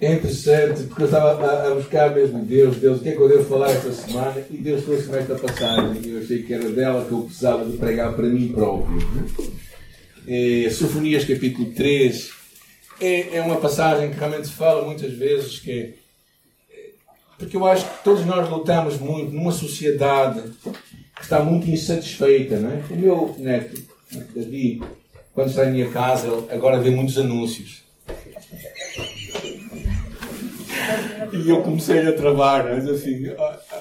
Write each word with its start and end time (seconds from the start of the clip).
é 0.00 0.14
interessante 0.14 0.84
porque 0.84 1.02
eu 1.02 1.06
estava 1.06 1.68
a, 1.68 1.74
buscar 1.74 2.14
mesmo 2.14 2.44
Deus, 2.44 2.76
Deus, 2.76 2.98
o 2.98 3.02
que 3.02 3.08
é 3.08 3.12
que 3.12 3.20
eu 3.20 3.28
devo 3.28 3.44
falar 3.44 3.70
esta 3.70 3.92
semana? 3.92 4.44
E 4.50 4.56
Deus 4.56 4.84
trouxe-me 4.84 5.18
esta 5.18 5.34
passagem. 5.34 6.00
E 6.04 6.10
eu 6.10 6.20
achei 6.20 6.42
que 6.42 6.54
era 6.54 6.68
dela 6.70 7.04
que 7.04 7.12
eu 7.12 7.22
precisava 7.22 7.64
de 7.64 7.76
pregar 7.76 8.14
para 8.14 8.26
mim 8.26 8.48
próprio. 8.48 8.98
É, 10.26 10.70
Sofonias 10.70 11.24
capítulo 11.24 11.72
3 11.72 12.30
é, 13.00 13.36
é 13.38 13.42
uma 13.42 13.56
passagem 13.56 14.10
que 14.10 14.18
realmente 14.18 14.46
se 14.46 14.52
fala 14.52 14.84
muitas 14.84 15.12
vezes 15.12 15.58
que 15.58 15.94
porque 17.38 17.56
eu 17.56 17.64
acho 17.64 17.84
que 17.84 18.02
todos 18.02 18.26
nós 18.26 18.50
lutamos 18.50 18.98
muito 18.98 19.32
numa 19.32 19.52
sociedade 19.52 20.42
que 20.62 21.22
está 21.22 21.42
muito 21.42 21.70
insatisfeita, 21.70 22.58
não 22.58 22.72
é? 22.72 22.82
O 22.90 22.96
meu 22.96 23.36
neto, 23.38 23.80
Davi, 24.34 24.82
quando 25.32 25.48
está 25.48 25.66
em 25.66 25.72
minha 25.72 25.88
casa, 25.88 26.26
ele 26.26 26.46
agora 26.50 26.80
vê 26.80 26.90
muitos 26.90 27.16
anúncios. 27.16 27.87
E 31.44 31.50
eu 31.50 31.62
comecei 31.62 32.06
a 32.06 32.12
travar, 32.12 32.64
mas 32.64 32.88
assim, 32.88 33.24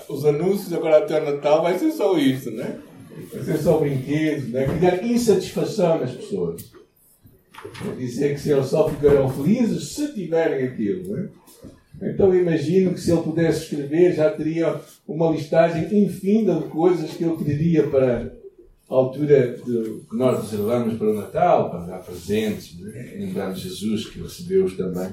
os 0.08 0.26
anúncios 0.26 0.74
agora 0.74 1.00
até 1.00 1.22
o 1.22 1.26
Natal 1.26 1.64
vai 1.64 1.78
ser 1.78 1.92
só 1.92 2.18
isso, 2.18 2.52
né? 2.52 2.80
Vai 3.34 3.44
ser 3.44 3.58
só 3.58 3.78
brinquedos, 3.78 4.50
né? 4.50 4.66
Criar 4.66 5.04
insatisfação 5.04 6.00
nas 6.00 6.12
pessoas. 6.12 6.72
Dizer 7.98 8.36
que 8.36 8.40
se 8.40 8.52
eles 8.52 8.68
só 8.68 8.88
ficarão 8.90 9.30
felizes 9.30 9.90
se 9.90 10.14
tiverem 10.14 10.68
aquilo, 10.68 11.16
né? 11.16 11.30
Então 12.02 12.36
imagino 12.36 12.94
que 12.94 13.02
se 13.02 13.12
ele 13.12 13.24
pudesse 13.24 13.64
escrever 13.64 14.14
já 14.14 14.30
teria 14.30 14.80
uma 15.08 15.32
listagem 15.32 16.04
infinda 16.04 16.54
de 16.54 16.66
coisas 16.66 17.12
que 17.12 17.24
ele 17.24 17.38
pediria 17.38 17.88
para 17.88 18.32
a 18.90 18.96
altura 18.96 19.58
de, 19.58 20.02
que 20.08 20.16
nós 20.16 20.44
reservamos 20.44 20.98
para 20.98 21.10
o 21.10 21.16
Natal, 21.16 21.70
para 21.72 21.80
dar 21.82 22.00
presentes, 22.00 22.80
né? 22.80 23.16
lembrando 23.18 23.58
Jesus 23.58 24.08
que 24.08 24.22
recebeu-os 24.22 24.78
também. 24.78 25.10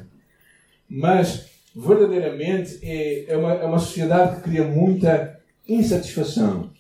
Mas 0.88 1.46
verdadeiramente 1.74 2.78
é, 2.82 3.32
é, 3.32 3.36
uma, 3.36 3.52
é 3.54 3.64
uma 3.64 3.78
sociedade 3.78 4.36
que 4.36 4.42
cria 4.42 4.64
muita 4.64 5.40
insatisfação. 5.68 6.70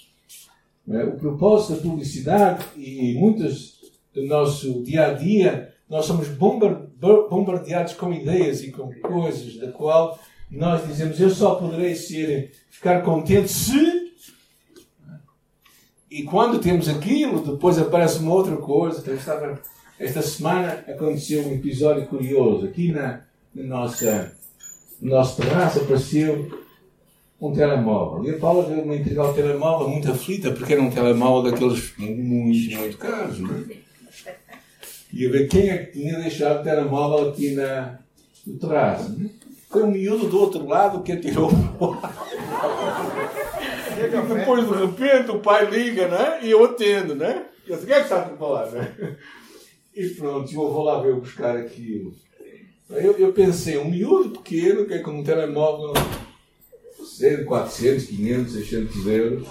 É? 0.88 1.02
O 1.04 1.16
propósito 1.16 1.74
da 1.74 1.82
publicidade 1.82 2.64
e 2.76 3.14
muitas 3.18 3.74
do 4.14 4.24
nosso 4.26 4.82
dia 4.84 5.08
a 5.08 5.12
dia, 5.12 5.74
nós 5.88 6.06
somos 6.06 6.28
bombardeados 6.28 7.94
com 7.94 8.12
ideias 8.12 8.62
e 8.62 8.70
com 8.70 8.92
coisas 9.00 9.56
da 9.56 9.72
qual 9.72 10.18
nós 10.50 10.86
dizemos 10.86 11.18
eu 11.18 11.30
só 11.30 11.56
poderei 11.56 11.96
ser 11.96 12.52
ficar 12.70 13.02
contente 13.02 13.48
se 13.48 14.04
e 16.08 16.22
quando 16.22 16.60
temos 16.60 16.88
aquilo 16.88 17.40
depois 17.40 17.76
aparece 17.78 18.20
uma 18.20 18.32
outra 18.32 18.56
coisa 18.56 19.00
então, 19.00 19.14
estava, 19.14 19.60
esta 19.98 20.22
semana 20.22 20.84
aconteceu 20.86 21.44
um 21.44 21.54
episódio 21.54 22.06
curioso 22.06 22.66
aqui 22.66 22.92
na, 22.92 23.24
na 23.52 23.64
nossa 23.64 24.32
no 25.00 25.10
nosso 25.10 25.40
terraço 25.40 25.80
apareceu 25.80 26.64
um 27.40 27.52
telemóvel. 27.52 28.24
E 28.24 28.36
a 28.36 28.38
Paula 28.38 28.64
veio-me 28.64 28.96
entregar 28.96 29.30
o 29.30 29.34
telemóvel 29.34 29.88
muito 29.88 30.10
aflita, 30.10 30.50
porque 30.52 30.72
era 30.72 30.82
um 30.82 30.90
telemóvel 30.90 31.50
daqueles 31.50 31.96
muito, 31.98 32.76
muito 32.78 32.98
caros, 32.98 33.38
não 33.40 33.54
é? 33.54 33.84
E 35.12 35.26
a 35.26 35.30
ver 35.30 35.48
quem 35.48 35.70
é 35.70 35.78
que 35.78 35.92
tinha 35.92 36.18
deixado 36.18 36.60
o 36.60 36.64
telemóvel 36.64 37.28
aqui 37.28 37.52
na, 37.52 37.98
no 38.46 38.58
terraço. 38.58 39.12
Né? 39.12 39.30
Foi 39.70 39.84
um 39.84 39.90
miúdo 39.90 40.28
do 40.28 40.40
outro 40.40 40.66
lado 40.66 41.02
que 41.02 41.12
atirou 41.12 41.50
Depois, 44.28 44.68
de 44.68 44.74
repente, 44.74 45.30
o 45.30 45.40
pai 45.40 45.70
liga, 45.70 46.08
né? 46.08 46.40
E 46.42 46.50
eu 46.50 46.64
atendo, 46.64 47.14
né? 47.14 47.46
Eu 47.66 47.76
disse, 47.76 47.86
quem 47.86 47.94
é 47.94 47.98
que 47.98 48.04
está 48.04 48.22
a 48.22 48.36
falar, 48.36 48.70
né? 48.70 49.16
E 49.94 50.08
pronto, 50.08 50.52
eu 50.52 50.72
vou 50.72 50.82
lá 50.82 51.00
ver 51.00 51.14
buscar 51.14 51.56
aquilo. 51.56 52.12
Eu, 52.94 53.18
eu 53.18 53.32
pensei, 53.32 53.78
um 53.78 53.90
miúdo 53.90 54.30
pequeno, 54.30 54.86
que 54.86 54.94
é 54.94 54.98
com 54.98 55.12
um 55.12 55.24
telemóvel, 55.24 55.92
de 57.18 57.44
400, 57.44 58.04
500, 58.06 58.52
600 58.52 59.06
euros, 59.06 59.48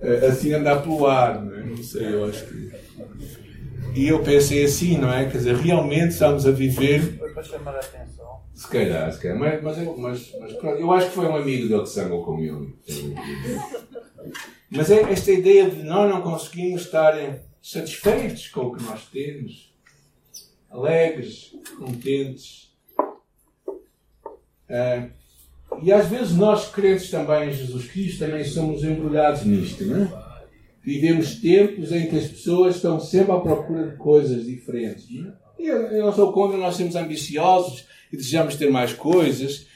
é, 0.00 0.26
assim 0.26 0.52
andar 0.52 0.82
pelo 0.82 1.06
ar, 1.06 1.42
não, 1.42 1.54
é? 1.54 1.64
não 1.64 1.76
sei, 1.76 2.14
eu 2.14 2.24
acho 2.24 2.46
que. 2.46 2.72
E 3.94 4.08
eu 4.08 4.22
pensei 4.22 4.64
assim, 4.64 4.98
não 4.98 5.12
é? 5.12 5.28
Quer 5.28 5.38
dizer, 5.38 5.54
realmente 5.56 6.12
estamos 6.12 6.46
a 6.46 6.50
viver. 6.50 7.18
Foi 7.18 7.30
para 7.30 7.42
chamar 7.42 7.74
a 7.76 7.80
atenção. 7.80 8.40
Se 8.54 8.68
calhar, 8.68 9.12
se 9.12 9.20
calhar. 9.20 9.38
Mas, 9.38 9.62
mas, 9.62 9.78
eu, 9.78 9.96
mas, 9.98 10.34
mas 10.40 10.52
pronto, 10.54 10.80
eu 10.80 10.92
acho 10.92 11.08
que 11.08 11.14
foi 11.14 11.26
um 11.26 11.36
amigo 11.36 11.68
dele 11.68 11.82
que 11.82 11.88
sangou 11.88 12.24
comigo. 12.24 12.72
Mas 14.70 14.90
é 14.90 15.02
esta 15.12 15.30
ideia 15.30 15.70
de 15.70 15.82
nós 15.82 16.10
não 16.10 16.22
conseguimos 16.22 16.82
estar 16.82 17.14
satisfeitos 17.60 18.48
com 18.48 18.66
o 18.66 18.76
que 18.76 18.82
nós 18.84 19.04
temos 19.12 19.71
alegres, 20.72 21.54
contentes. 21.78 22.72
Uh, 24.68 25.10
e 25.82 25.92
às 25.92 26.08
vezes 26.08 26.34
nós, 26.34 26.68
crentes 26.70 27.10
também 27.10 27.50
em 27.50 27.52
Jesus 27.52 27.86
Cristo, 27.86 28.20
também 28.20 28.44
somos 28.44 28.82
embrulhados 28.82 29.44
nisto, 29.44 29.84
não 29.84 30.04
é? 30.04 30.32
Vivemos 30.82 31.36
tempos 31.36 31.92
em 31.92 32.08
que 32.08 32.16
as 32.16 32.26
pessoas 32.26 32.76
estão 32.76 32.98
sempre 32.98 33.32
à 33.32 33.38
procura 33.38 33.90
de 33.90 33.96
coisas 33.96 34.44
diferentes. 34.44 35.08
Não 35.10 35.30
é? 35.30 35.34
Eu, 35.58 35.76
eu 35.88 36.06
não 36.06 36.12
sou 36.12 36.32
contra 36.32 36.58
nós 36.58 36.74
sermos 36.74 36.96
ambiciosos 36.96 37.86
e 38.12 38.16
desejamos 38.16 38.56
ter 38.56 38.68
mais 38.70 38.92
coisas, 38.92 39.66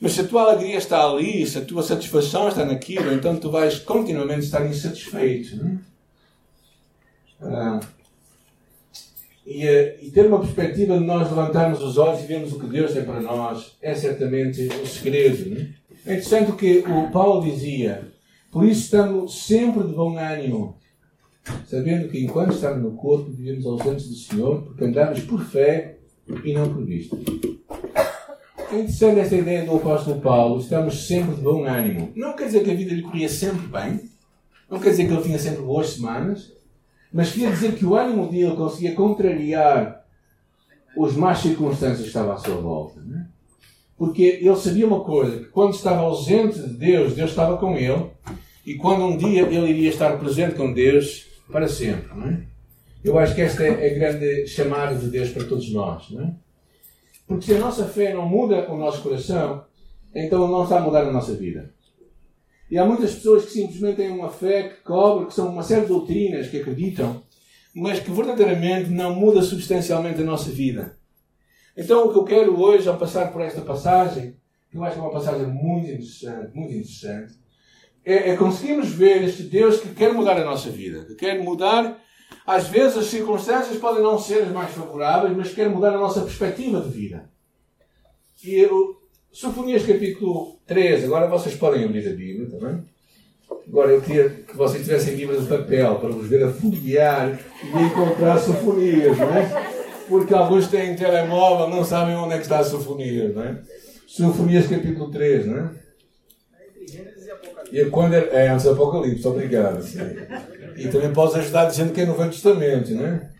mas 0.00 0.12
se 0.12 0.22
a 0.22 0.26
tua 0.26 0.42
alegria 0.42 0.78
está 0.78 1.04
ali, 1.04 1.46
se 1.46 1.58
a 1.58 1.64
tua 1.64 1.82
satisfação 1.82 2.48
está 2.48 2.64
naquilo, 2.64 3.12
então 3.12 3.36
tu 3.36 3.50
vais 3.50 3.78
continuamente 3.78 4.46
estar 4.46 4.64
insatisfeito. 4.66 5.56
Não 5.56 5.80
é? 7.40 7.76
Uh, 7.76 7.80
e, 9.46 9.66
eh, 9.66 9.98
e, 10.02 10.10
ter 10.10 10.26
uma 10.26 10.40
perspectiva 10.40 10.98
de 10.98 11.04
nós 11.04 11.28
levantarmos 11.28 11.82
os 11.82 11.98
olhos 11.98 12.22
e 12.22 12.26
vermos 12.26 12.52
o 12.52 12.58
que 12.58 12.66
Deus 12.66 12.92
tem 12.92 13.04
para 13.04 13.20
nós 13.20 13.76
é 13.82 13.94
certamente 13.94 14.66
o 14.82 14.86
segredo. 14.86 15.50
Não 15.50 15.56
é? 15.56 15.68
é 16.06 16.12
interessante 16.12 16.50
o 16.50 16.56
que 16.56 16.78
o 16.78 17.10
Paulo 17.10 17.42
dizia. 17.42 18.10
Por 18.50 18.64
isso 18.64 18.82
estamos 18.84 19.46
sempre 19.46 19.84
de 19.84 19.92
bom 19.92 20.16
ânimo, 20.16 20.78
sabendo 21.66 22.08
que 22.08 22.24
enquanto 22.24 22.54
estamos 22.54 22.82
no 22.82 22.92
corpo 22.92 23.30
vivemos 23.30 23.66
ausentes 23.66 24.08
do 24.08 24.14
Senhor, 24.14 24.62
porque 24.62 24.84
andamos 24.84 25.20
por 25.20 25.44
fé 25.44 25.98
e 26.44 26.52
não 26.54 26.72
por 26.72 26.84
vista. 26.84 27.16
É 28.70 28.76
interessante 28.76 29.20
esta 29.20 29.36
ideia 29.36 29.64
do 29.64 29.76
apóstolo 29.76 30.20
Paulo. 30.20 30.60
Estamos 30.60 31.06
sempre 31.06 31.34
de 31.34 31.42
bom 31.42 31.64
ânimo. 31.64 32.12
Não 32.16 32.34
quer 32.34 32.46
dizer 32.46 32.64
que 32.64 32.70
a 32.70 32.74
vida 32.74 32.94
lhe 32.94 33.02
corria 33.02 33.28
sempre 33.28 33.66
bem. 33.66 34.00
Não 34.70 34.80
quer 34.80 34.90
dizer 34.90 35.06
que 35.06 35.12
ele 35.12 35.22
tinha 35.22 35.38
sempre 35.38 35.62
boas 35.62 35.90
semanas. 35.90 36.53
Mas 37.14 37.30
queria 37.30 37.52
dizer 37.52 37.76
que 37.76 37.86
o 37.86 37.94
ânimo 37.94 38.28
dele 38.28 38.56
conseguia 38.56 38.92
contrariar 38.92 40.04
os 40.96 41.14
más 41.14 41.38
circunstâncias 41.38 42.00
que 42.00 42.08
estavam 42.08 42.32
à 42.32 42.38
sua 42.38 42.56
volta. 42.56 43.00
Né? 43.00 43.28
Porque 43.96 44.40
ele 44.42 44.56
sabia 44.56 44.84
uma 44.84 44.98
coisa: 44.98 45.38
que 45.38 45.44
quando 45.44 45.74
estava 45.74 46.00
ausente 46.00 46.58
de 46.58 46.74
Deus, 46.74 47.14
Deus 47.14 47.30
estava 47.30 47.56
com 47.56 47.76
ele. 47.76 48.10
E 48.66 48.74
quando 48.74 49.04
um 49.04 49.16
dia 49.16 49.42
ele 49.42 49.70
iria 49.70 49.90
estar 49.90 50.18
presente 50.18 50.56
com 50.56 50.72
Deus 50.72 51.28
para 51.52 51.68
sempre. 51.68 52.10
É? 52.28 52.38
Eu 53.04 53.16
acho 53.16 53.32
que 53.32 53.42
esta 53.42 53.62
é 53.62 53.92
a 53.92 53.94
grande 53.94 54.48
chamada 54.48 54.96
de 54.96 55.06
Deus 55.06 55.30
para 55.30 55.44
todos 55.44 55.72
nós. 55.72 56.12
É? 56.18 56.32
Porque 57.28 57.44
se 57.44 57.54
a 57.54 57.60
nossa 57.60 57.84
fé 57.84 58.12
não 58.12 58.28
muda 58.28 58.68
o 58.68 58.76
nosso 58.76 59.00
coração, 59.02 59.64
então 60.12 60.48
não 60.48 60.64
está 60.64 60.78
a 60.78 60.82
mudar 60.82 61.02
a 61.02 61.12
nossa 61.12 61.32
vida. 61.34 61.72
E 62.74 62.78
há 62.78 62.84
muitas 62.84 63.14
pessoas 63.14 63.44
que 63.44 63.52
simplesmente 63.52 63.98
têm 63.98 64.10
uma 64.10 64.28
fé 64.28 64.64
que 64.64 64.82
cobre, 64.82 65.26
que 65.26 65.34
são 65.34 65.48
uma 65.48 65.62
série 65.62 65.82
de 65.82 65.86
doutrinas 65.86 66.48
que 66.48 66.60
acreditam, 66.60 67.22
mas 67.72 68.00
que 68.00 68.10
verdadeiramente 68.10 68.90
não 68.90 69.14
muda 69.14 69.42
substancialmente 69.42 70.20
a 70.20 70.24
nossa 70.24 70.50
vida. 70.50 70.98
Então, 71.76 72.04
o 72.04 72.12
que 72.12 72.18
eu 72.18 72.24
quero 72.24 72.60
hoje, 72.60 72.88
ao 72.88 72.98
passar 72.98 73.32
por 73.32 73.42
esta 73.42 73.60
passagem, 73.60 74.34
que 74.68 74.76
eu 74.76 74.82
acho 74.82 74.94
que 74.94 74.98
é 74.98 75.02
uma 75.04 75.12
passagem 75.12 75.46
muito 75.46 75.88
interessante, 75.88 76.50
muito 76.52 76.72
interessante, 76.72 77.34
é, 78.04 78.30
é 78.30 78.36
conseguirmos 78.36 78.88
ver 78.88 79.22
este 79.22 79.44
Deus 79.44 79.78
que 79.78 79.94
quer 79.94 80.12
mudar 80.12 80.36
a 80.36 80.44
nossa 80.44 80.68
vida, 80.68 81.04
que 81.04 81.14
quer 81.14 81.40
mudar. 81.44 81.96
Às 82.44 82.66
vezes 82.66 82.98
as 82.98 83.06
circunstâncias 83.06 83.78
podem 83.78 84.02
não 84.02 84.18
ser 84.18 84.42
as 84.42 84.50
mais 84.50 84.72
favoráveis, 84.72 85.36
mas 85.36 85.54
quer 85.54 85.70
mudar 85.70 85.94
a 85.94 85.98
nossa 85.98 86.22
perspectiva 86.22 86.80
de 86.80 86.88
vida. 86.88 87.30
E 88.42 88.56
eu, 88.56 89.00
Sofonias 89.34 89.84
capítulo 89.84 90.60
3, 90.64 91.06
agora 91.06 91.26
vocês 91.26 91.56
podem 91.56 91.84
abrir 91.84 92.06
a 92.06 92.12
Bíblia, 92.12 92.44
está 92.44 92.64
bem? 92.64 92.84
Agora 93.66 93.90
eu 93.90 94.00
queria 94.00 94.28
que 94.28 94.56
vocês 94.56 94.84
tivessem 94.84 95.16
Bíblia 95.16 95.40
de 95.40 95.48
papel 95.48 95.96
para 95.96 96.10
vos 96.10 96.28
ver 96.28 96.44
a 96.44 96.52
folhear 96.52 97.36
e 97.64 97.82
encontrar 97.82 98.38
Sofonias, 98.38 99.18
não 99.18 99.36
é? 99.36 99.72
Porque 100.08 100.32
alguns 100.32 100.68
têm 100.68 100.94
telemóvel, 100.94 101.68
não 101.68 101.84
sabem 101.84 102.14
onde 102.14 102.34
é 102.34 102.36
que 102.36 102.44
está 102.44 102.60
a 102.60 102.64
Sofonias, 102.64 103.34
não 103.34 103.42
é? 103.42 103.58
Sofonias 104.06 104.68
capítulo 104.68 105.10
3, 105.10 105.46
não 105.46 105.58
é? 105.58 105.70
E 107.72 107.84
quando 107.86 108.14
é, 108.14 108.28
é 108.30 108.48
antes 108.50 108.64
do 108.66 108.70
Apocalipse, 108.70 109.26
obrigado. 109.26 109.82
Sim. 109.82 109.98
E 110.76 110.86
também 110.86 111.12
podes 111.12 111.34
ajudar 111.34 111.64
dizendo 111.64 111.92
que 111.92 112.02
é 112.02 112.06
no 112.06 112.14
Velho 112.14 112.30
Testamento, 112.30 112.94
não 112.94 113.04
é? 113.04 113.33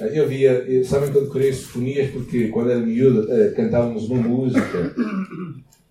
Eu 0.00 0.28
via, 0.28 0.84
sabem 0.84 1.10
que 1.10 1.18
eu 1.18 1.24
decorei 1.24 1.52
sinfonias 1.52 2.10
porque 2.10 2.48
quando 2.48 2.70
era 2.70 2.80
miúdo 2.80 3.30
eh, 3.32 3.50
cantávamos 3.50 4.08
uma 4.08 4.22
música. 4.22 4.94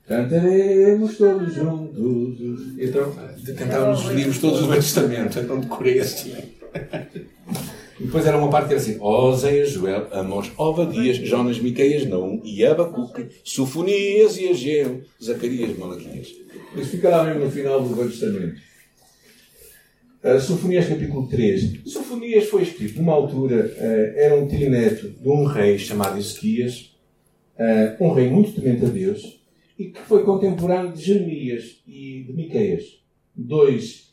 Cantaremos 0.08 1.18
todos 1.18 1.54
juntos. 1.54 2.62
Então 2.80 3.14
cantávamos 3.58 4.06
os 4.06 4.12
livros 4.14 4.40
todos 4.40 4.62
do 4.62 4.74
Testamento, 4.74 5.38
então 5.38 5.60
decorei 5.60 6.00
assim. 6.00 6.34
depois 8.00 8.26
era 8.26 8.38
uma 8.38 8.50
parte 8.50 8.68
que 8.68 8.74
era 8.76 8.82
assim: 8.82 8.98
Oséias, 9.02 9.72
Joel, 9.72 10.08
Amós, 10.14 10.50
Obadias, 10.56 11.18
Jonas, 11.18 11.60
Miqueias, 11.60 12.08
Naum 12.08 12.42
e 12.46 12.66
Abacuque, 12.66 13.28
Sofonias 13.44 14.38
e 14.38 14.48
Ageu, 14.48 15.02
Zacarias, 15.22 15.78
Malaquias. 15.78 16.30
Isso 16.78 16.92
fica 16.92 17.10
lá 17.10 17.26
mesmo 17.26 17.44
no 17.44 17.52
final 17.52 17.82
do 17.82 17.94
Velho 17.94 18.10
Testamento. 18.10 18.67
Uh, 20.24 20.40
Sofonias 20.40 20.88
capítulo 20.88 21.28
3. 21.28 21.82
Sofonias 21.86 22.50
foi 22.50 22.64
escrito 22.64 22.98
numa 22.98 23.14
altura, 23.14 23.68
uh, 23.68 24.18
era 24.18 24.36
um 24.36 24.48
trineto 24.48 25.12
de 25.12 25.30
um 25.30 25.46
rei 25.46 25.78
chamado 25.78 26.18
Ezequias, 26.18 26.96
uh, 27.56 28.04
um 28.04 28.14
rei 28.14 28.28
muito 28.28 28.60
temente 28.60 28.84
a 28.84 28.90
Deus, 28.90 29.40
e 29.78 29.86
que 29.86 30.00
foi 30.02 30.24
contemporâneo 30.24 30.92
de 30.92 31.04
Jeremias 31.04 31.82
e 31.86 32.24
de 32.24 32.34
Miqueias. 32.34 33.00
Dois 33.36 34.08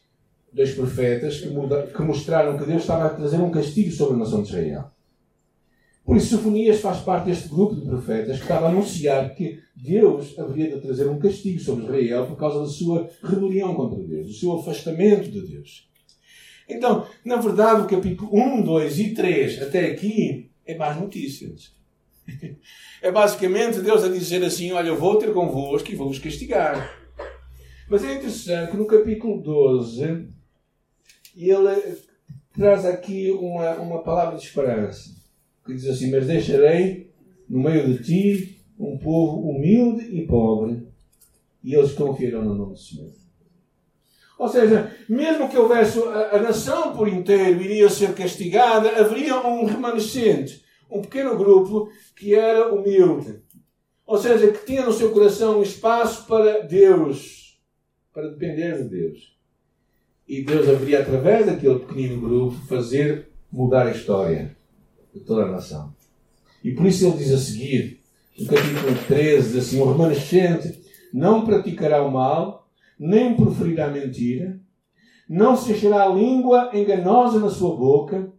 dois 0.53 0.73
profetas 0.73 1.41
que, 1.41 1.49
muda, 1.49 1.87
que, 1.87 2.03
mostraram 2.03 2.57
que 2.57 2.65
Deus 2.65 2.83
estava 2.83 3.07
a 3.07 3.11
trazer 3.11 3.39
um 3.39 3.51
castigo 3.51 3.91
sobre 3.91 4.15
a 4.15 4.19
nação 4.19 4.43
de 4.43 4.51
Israel. 4.51 4.85
Por 6.05 6.17
isso, 6.17 6.37
Sofonias 6.37 6.81
faz 6.81 7.01
parte 7.01 7.27
deste 7.27 7.49
grupo 7.49 7.75
de 7.75 7.81
profetas 7.81 8.37
que 8.37 8.43
estava 8.43 8.67
a 8.67 8.69
anunciar 8.69 9.35
que 9.35 9.59
Deus 9.75 10.39
haveria 10.39 10.77
de 10.77 10.83
trazer 10.83 11.09
um 11.09 11.19
castigo 11.19 11.59
sobre 11.59 11.85
Israel 11.85 12.27
por 12.27 12.37
causa 12.37 12.61
da 12.61 12.67
sua 12.67 13.09
rebelião 13.23 13.75
contra 13.75 14.01
Deus, 14.01 14.27
do 14.27 14.33
seu 14.35 14.53
afastamento 14.53 15.31
de 15.31 15.41
Deus. 15.41 15.89
Então, 16.69 17.07
na 17.25 17.37
verdade, 17.37 17.83
o 17.83 17.87
capítulo 17.87 18.31
1, 18.33 18.63
2 18.63 18.99
e 19.01 19.15
3 19.15 19.63
até 19.63 19.87
aqui 19.87 20.51
é 20.67 20.77
mais 20.77 20.99
notícias. 21.01 21.73
É 23.03 23.13
basicamente 23.13 23.83
Deus 23.83 24.03
a 24.03 24.09
dizer 24.09 24.43
assim: 24.43 24.73
Olha, 24.73 24.89
eu 24.89 24.97
vou 24.97 25.17
ter 25.19 25.31
convosco 25.35 25.93
e 25.93 25.95
vou-vos 25.95 26.19
castigar. 26.19 26.99
Mas 27.87 28.03
é 28.03 28.15
interessante 28.15 28.71
que 28.71 28.79
no 28.79 28.87
capítulo 28.87 29.43
12 29.43 30.27
e 31.37 31.51
ele 31.51 31.99
traz 32.55 32.85
aqui 32.85 33.31
uma, 33.33 33.75
uma 33.75 34.03
palavra 34.03 34.39
de 34.39 34.45
esperança, 34.45 35.15
que 35.67 35.75
diz 35.75 35.87
assim: 35.87 36.11
Mas 36.11 36.27
deixarei 36.27 37.11
no 37.49 37.63
meio 37.63 37.93
de 37.93 38.03
ti 38.03 38.59
um 38.79 38.97
povo 38.97 39.51
humilde 39.51 40.05
e 40.17 40.27
pobre, 40.27 40.87
e 41.63 41.75
eles 41.75 41.93
confiarão 41.93 42.43
no 42.45 42.55
nome 42.55 42.73
do 42.73 42.79
Senhor. 42.79 43.13
Ou 44.39 44.49
seja, 44.49 44.95
mesmo 45.09 45.49
que 45.49 45.57
houvesse 45.57 46.03
a, 46.03 46.37
a 46.37 46.43
nação 46.43 46.95
por 46.97 47.09
inteiro 47.09 47.63
iria 47.63 47.89
ser 47.89 48.15
castigada, 48.15 49.01
haveria 49.01 49.37
um 49.47 49.65
remanescente, 49.65 50.65
um 50.91 51.01
pequeno 51.01 51.37
grupo 51.37 51.89
que 52.17 52.35
era 52.35 52.73
humilde. 52.73 53.41
Ou 54.07 54.19
seja, 54.19 54.51
que 54.51 54.67
tinha 54.67 54.85
no 54.85 54.93
seu 54.93 55.11
coração 55.13 55.63
espaço 55.63 56.27
para 56.27 56.61
Deus, 56.61 57.59
para 58.13 58.29
depender 58.29 58.83
de 58.83 58.89
Deus. 58.89 59.35
E 60.27 60.43
Deus 60.43 60.69
haveria, 60.69 61.01
através 61.01 61.47
daquele 61.47 61.81
pequenino 61.81 62.21
grupo, 62.21 62.57
fazer 62.67 63.29
mudar 63.53 63.87
a 63.87 63.93
história 63.93 64.57
de 65.15 65.21
toda 65.21 65.45
a 65.45 65.51
nação. 65.51 65.95
E 66.63 66.73
por 66.73 66.87
isso 66.87 67.07
ele 67.07 67.19
diz 67.19 67.33
a 67.33 67.39
seguir, 67.39 68.01
no 68.39 68.47
capítulo 68.47 69.07
13, 69.07 69.53
diz 69.53 69.69
assim: 69.69 69.81
O 69.81 69.93
remanescente 69.93 70.81
não 71.13 71.45
praticará 71.45 72.03
o 72.03 72.11
mal, 72.11 72.64
nem 72.99 73.35
proferirá 73.35 73.89
mentira, 73.89 74.59
não 75.29 75.57
se 75.57 75.73
achará 75.73 76.07
língua 76.07 76.71
enganosa 76.75 77.39
na 77.39 77.51
sua 77.51 77.77
boca, 77.77 78.33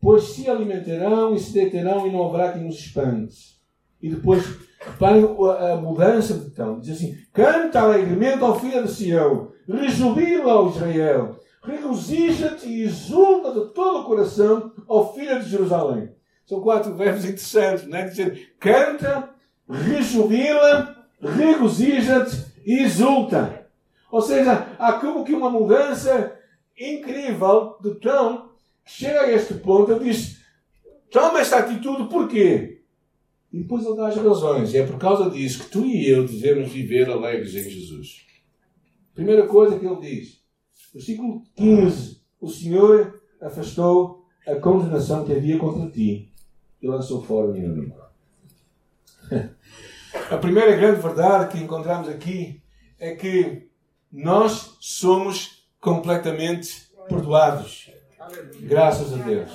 pois 0.00 0.24
se 0.24 0.48
alimentarão 0.50 1.34
e 1.34 1.38
se 1.38 1.52
deitarão 1.52 2.06
e 2.06 2.12
não 2.12 2.26
haverá 2.26 2.52
quem 2.52 2.66
os 2.66 2.76
espante. 2.76 3.54
E 4.02 4.10
depois, 4.10 4.44
reparem 4.80 5.24
a 5.24 5.76
mudança 5.76 6.34
de 6.34 6.50
tom. 6.50 6.78
Diz 6.78 6.96
assim: 6.96 7.16
Canta 7.32 7.80
alegremente 7.80 8.42
ao 8.42 8.58
filho 8.58 8.82
de 8.82 8.90
Sião, 8.90 9.48
rejubila, 9.66 10.60
ó 10.60 10.68
Israel, 10.68 11.36
regozija-te 11.62 12.68
e 12.68 12.82
exulta 12.82 13.52
de 13.52 13.72
todo 13.72 14.00
o 14.00 14.04
coração, 14.04 14.72
ó 14.86 15.12
filho 15.12 15.40
de 15.40 15.48
Jerusalém. 15.48 16.10
São 16.44 16.60
quatro 16.60 16.94
verbos 16.94 17.24
interessantes, 17.24 17.86
não 17.86 17.96
é? 17.96 18.06
Dizer, 18.06 18.54
canta, 18.60 19.30
rejubila, 19.68 20.94
regozija-te 21.22 22.52
e 22.66 22.82
exulta. 22.82 23.63
Ou 24.14 24.22
seja, 24.22 24.76
há 24.78 24.92
como 24.92 25.24
que 25.24 25.32
uma 25.32 25.50
mudança 25.50 26.38
incrível 26.78 27.76
de 27.82 27.96
que 27.96 28.08
chega 28.84 29.22
a 29.22 29.32
este 29.32 29.54
ponto. 29.54 29.90
Ele 29.90 30.04
diz: 30.04 30.40
toma 31.10 31.40
esta 31.40 31.58
atitude, 31.58 32.08
porquê? 32.08 32.84
E 33.52 33.58
depois 33.58 33.84
ele 33.84 33.96
dá 33.96 34.06
as 34.06 34.16
razões. 34.16 34.72
E 34.72 34.78
é 34.78 34.86
por 34.86 35.00
causa 35.00 35.28
disso 35.28 35.64
que 35.64 35.70
tu 35.70 35.84
e 35.84 36.08
eu 36.08 36.24
devemos 36.24 36.70
viver 36.70 37.10
alegres 37.10 37.56
em 37.56 37.68
Jesus. 37.68 38.24
Primeira 39.16 39.48
coisa 39.48 39.80
que 39.80 39.84
ele 39.84 40.00
diz, 40.00 40.40
versículo 40.92 41.42
15: 41.56 42.20
O 42.40 42.48
Senhor 42.48 43.20
afastou 43.40 44.28
a 44.46 44.54
condenação 44.54 45.24
que 45.24 45.32
havia 45.32 45.58
contra 45.58 45.90
ti 45.90 46.32
e 46.80 46.86
lançou 46.86 47.20
fora 47.20 47.50
o 47.50 47.56
inimigo. 47.56 47.96
A 50.30 50.36
primeira 50.38 50.76
grande 50.76 51.00
verdade 51.00 51.50
que 51.50 51.64
encontramos 51.64 52.08
aqui 52.08 52.62
é 53.00 53.16
que 53.16 53.73
nós 54.14 54.76
somos 54.78 55.66
completamente 55.80 56.86
perdoados. 57.08 57.90
Graças 58.60 59.12
a 59.12 59.16
Deus. 59.16 59.50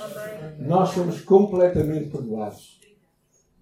Nós 0.58 0.90
somos 0.90 1.22
completamente 1.22 2.10
perdoados. 2.10 2.78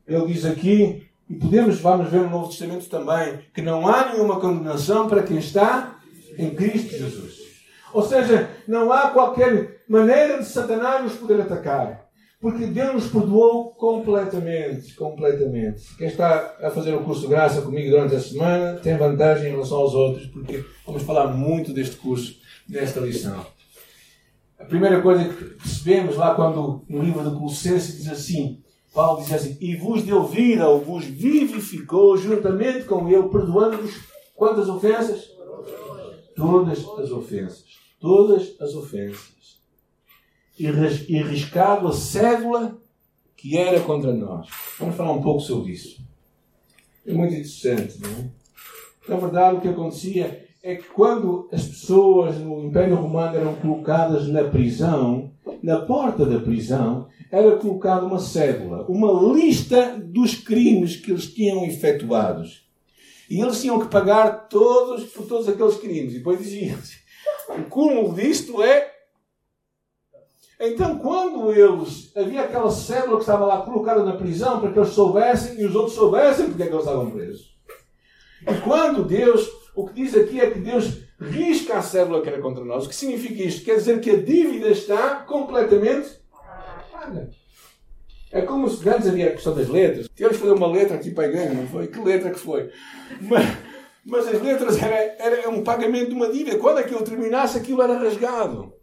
Ele 0.05 0.27
diz 0.27 0.45
aqui 0.45 1.09
e 1.31 1.35
podemos, 1.35 1.81
vamos 1.81 2.11
ver 2.11 2.23
no 2.23 2.31
Novo 2.31 2.49
Testamento 2.49 2.89
também, 2.89 3.39
que 3.55 3.63
não 3.63 3.87
há 3.87 4.13
nenhuma 4.13 4.41
condenação 4.41 5.09
para 5.09 5.23
quem 5.23 5.39
está 5.39 6.01
em 6.37 6.51
Cristo 6.51 6.91
Jesus. 6.91 7.39
Ou 7.93 8.03
seja, 8.03 8.51
não 8.67 8.93
há 8.93 9.11
qualquer 9.11 9.85
maneira 9.89 10.39
de 10.39 10.47
Satanás 10.47 11.05
nos 11.05 11.15
poder 11.15 11.43
atacar. 11.43 12.08
Porque 12.41 12.67
Deus 12.67 12.95
nos 12.95 13.07
perdoou 13.09 13.71
completamente, 13.75 14.95
completamente. 14.95 15.97
Quem 15.97 16.07
está 16.07 16.57
a 16.63 16.71
fazer 16.71 16.95
o 16.95 17.03
curso 17.03 17.23
de 17.23 17.29
graça 17.29 17.63
comigo 17.63 17.91
durante 17.91 18.15
a 18.15 18.21
semana 18.21 18.79
tem 18.79 18.97
vantagem 18.97 19.49
em 19.49 19.51
relação 19.51 19.79
aos 19.79 19.93
outros, 19.93 20.27
porque 20.27 20.65
vamos 20.87 21.03
falar 21.03 21.29
muito 21.29 21.73
deste 21.73 21.97
curso, 21.97 22.37
desta 22.69 23.01
lição. 23.01 23.45
A 24.57 24.65
primeira 24.65 25.03
coisa 25.03 25.25
que 25.25 25.45
percebemos 25.45 26.17
lá 26.17 26.35
quando 26.35 26.85
no 26.89 27.03
livro 27.03 27.25
do 27.25 27.37
Colossenses 27.37 27.97
diz 27.97 28.09
assim: 28.09 28.63
Paulo 28.95 29.21
diz 29.23 29.33
assim: 29.33 29.57
E 29.61 29.75
vos 29.75 30.05
deu 30.05 30.25
vida, 30.25 30.69
ou 30.69 30.81
vos 30.81 31.05
vivificou 31.05 32.17
juntamente 32.17 32.85
com 32.85 33.09
ele, 33.09 33.29
perdoando-vos 33.29 33.95
quantas 34.37 34.69
ofensas? 34.69 35.29
Todas 36.37 36.79
as 36.79 37.11
ofensas. 37.11 37.65
Todas 38.01 38.55
as 38.61 38.75
ofensas. 38.75 39.38
E 40.59 41.23
riscado 41.23 41.89
a 41.89 41.93
cédula 41.93 42.79
que 43.37 43.57
era 43.57 43.81
contra 43.81 44.13
nós. 44.13 44.49
Vamos 44.79 44.97
falar 44.97 45.13
um 45.13 45.23
pouco 45.23 45.41
sobre 45.41 45.73
isso. 45.73 46.03
É 47.07 47.13
muito 47.13 47.33
interessante, 47.33 48.01
não 48.01 48.11
é? 48.11 48.31
Na 49.09 49.17
verdade, 49.17 49.57
o 49.57 49.61
que 49.61 49.69
acontecia 49.69 50.47
é 50.63 50.75
que 50.75 50.89
quando 50.89 51.49
as 51.53 51.67
pessoas 51.67 52.37
no 52.39 52.65
Império 52.65 52.97
Romano 52.97 53.37
eram 53.37 53.55
colocadas 53.55 54.29
na 54.29 54.45
prisão, 54.45 55.31
na 55.63 55.81
porta 55.81 56.27
da 56.27 56.41
prisão, 56.41 57.09
era 57.31 57.57
colocada 57.57 58.05
uma 58.05 58.19
cédula, 58.19 58.85
uma 58.89 59.33
lista 59.35 59.97
dos 59.99 60.35
crimes 60.35 60.97
que 60.97 61.13
eles 61.13 61.33
tinham 61.33 61.65
efetuados. 61.65 62.67
E 63.31 63.41
eles 63.41 63.61
tinham 63.61 63.79
que 63.79 63.89
pagar 63.89 64.49
todos 64.49 65.05
por 65.05 65.27
todos 65.27 65.49
aqueles 65.49 65.77
crimes. 65.77 66.13
E 66.13 66.19
depois 66.19 66.39
diziam 66.39 66.79
o 67.57 67.63
cúmulo 67.65 68.15
disto 68.15 68.63
é. 68.63 68.98
Então, 70.61 70.99
quando 70.99 71.53
eles. 71.53 72.11
Havia 72.17 72.43
aquela 72.43 72.71
cédula 72.71 73.17
que 73.17 73.23
estava 73.23 73.47
lá 73.47 73.63
colocada 73.63 74.05
na 74.05 74.17
prisão 74.17 74.61
para 74.61 74.73
que 74.73 74.79
eles 74.79 74.91
soubessem 74.91 75.61
e 75.61 75.65
os 75.65 75.75
outros 75.75 75.95
soubessem 75.95 76.47
porque 76.47 76.63
é 76.63 76.67
que 76.67 76.73
eles 76.73 76.85
estavam 76.85 77.11
presos. 77.11 77.57
E 78.43 78.55
quando 78.63 79.05
Deus. 79.05 79.59
O 79.75 79.87
que 79.87 79.95
diz 79.95 80.17
aqui 80.17 80.41
é 80.41 80.51
que 80.51 80.59
Deus 80.59 81.05
risca 81.21 81.79
a 81.79 81.83
cédula 81.83 82.21
que 82.21 82.29
era 82.29 82.41
contra 82.41 82.65
nós. 82.65 82.85
O 82.85 82.89
que 82.89 82.97
significa 82.97 83.45
isto? 83.45 83.65
Quer 83.65 83.77
dizer 83.77 84.01
que 84.01 84.11
a 84.11 84.21
dívida 84.21 84.69
está 84.71 85.17
completamente 85.17 86.19
paga. 86.99 87.31
É 88.31 88.43
como 88.43 88.69
se 88.69 88.87
antes 88.89 89.09
havia 89.09 89.29
a 89.29 89.33
questão 89.33 89.55
das 89.55 89.69
letras. 89.69 90.09
Tivemos 90.15 90.37
que 90.37 90.43
fazer 90.43 90.55
uma 90.55 90.71
letra 90.71 90.97
aqui 90.97 91.11
para 91.13 91.25
a 91.25 91.29
igreja, 91.29 91.55
não 91.55 91.67
foi? 91.67 91.87
Que 91.87 92.01
letra 92.01 92.31
que 92.31 92.39
foi? 92.39 92.71
Mas, 93.23 93.57
mas 94.05 94.29
as 94.29 94.43
letras 94.43 94.83
era, 94.83 95.17
era 95.19 95.49
um 95.49 95.63
pagamento 95.65 96.11
de 96.11 96.15
uma 96.15 96.29
dívida. 96.29 96.59
Quando 96.59 96.79
aquilo 96.79 97.03
terminasse, 97.03 97.57
aquilo 97.57 97.83
era 97.83 97.99
rasgado. 97.99 98.75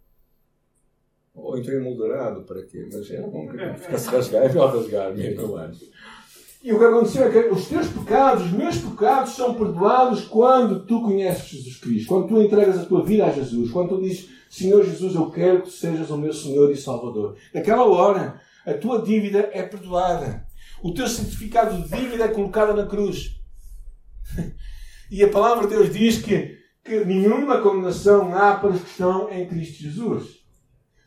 Ou 1.35 1.57
então 1.57 1.73
emolderado, 1.73 2.43
para 2.43 2.63
quê? 2.63 2.87
Mas 2.91 3.11
era 3.11 3.27
bom 3.27 3.47
que 3.47 3.57
ficasse 3.81 4.09
rasgado. 4.09 4.45
É 4.45 4.49
melhor 4.49 4.75
rasgar 4.75 5.13
mesmo, 5.13 5.41
eu 5.41 5.57
acho. 5.57 5.85
E 6.63 6.73
o 6.73 6.79
que 6.79 6.85
aconteceu 6.85 7.25
é 7.25 7.29
que 7.29 7.49
os 7.49 7.67
teus 7.67 7.87
pecados, 7.89 8.45
os 8.45 8.51
meus 8.51 8.77
pecados, 8.77 9.35
são 9.35 9.53
perdoados 9.53 10.21
quando 10.21 10.85
tu 10.85 11.01
conheces 11.01 11.47
Jesus 11.47 11.77
Cristo, 11.77 12.07
quando 12.07 12.27
tu 12.27 12.41
entregas 12.41 12.79
a 12.79 12.85
tua 12.85 13.03
vida 13.03 13.25
a 13.25 13.31
Jesus, 13.31 13.69
quando 13.69 13.89
tu 13.89 14.01
dizes, 14.01 14.29
Senhor 14.49 14.83
Jesus, 14.83 15.13
eu 15.13 15.29
quero 15.29 15.61
que 15.61 15.67
tu 15.67 15.73
sejas 15.73 16.09
o 16.09 16.17
meu 16.17 16.33
Senhor 16.33 16.71
e 16.71 16.77
Salvador. 16.77 17.35
Naquela 17.53 17.85
hora, 17.85 18.41
a 18.65 18.73
tua 18.73 19.01
dívida 19.01 19.49
é 19.53 19.61
perdoada. 19.61 20.47
O 20.81 20.93
teu 20.93 21.07
certificado 21.07 21.83
de 21.83 21.89
dívida 21.89 22.23
é 22.23 22.29
colocado 22.29 22.75
na 22.75 22.85
cruz. 22.85 23.39
E 25.11 25.23
a 25.23 25.29
palavra 25.29 25.67
de 25.67 25.75
Deus 25.75 25.93
diz 25.93 26.17
que, 26.17 26.57
que 26.83 27.05
nenhuma 27.05 27.61
condenação 27.61 28.35
há 28.35 28.55
para 28.55 28.71
os 28.71 28.81
que 28.81 28.89
estão 28.89 29.31
em 29.31 29.47
Cristo 29.47 29.83
Jesus. 29.83 30.44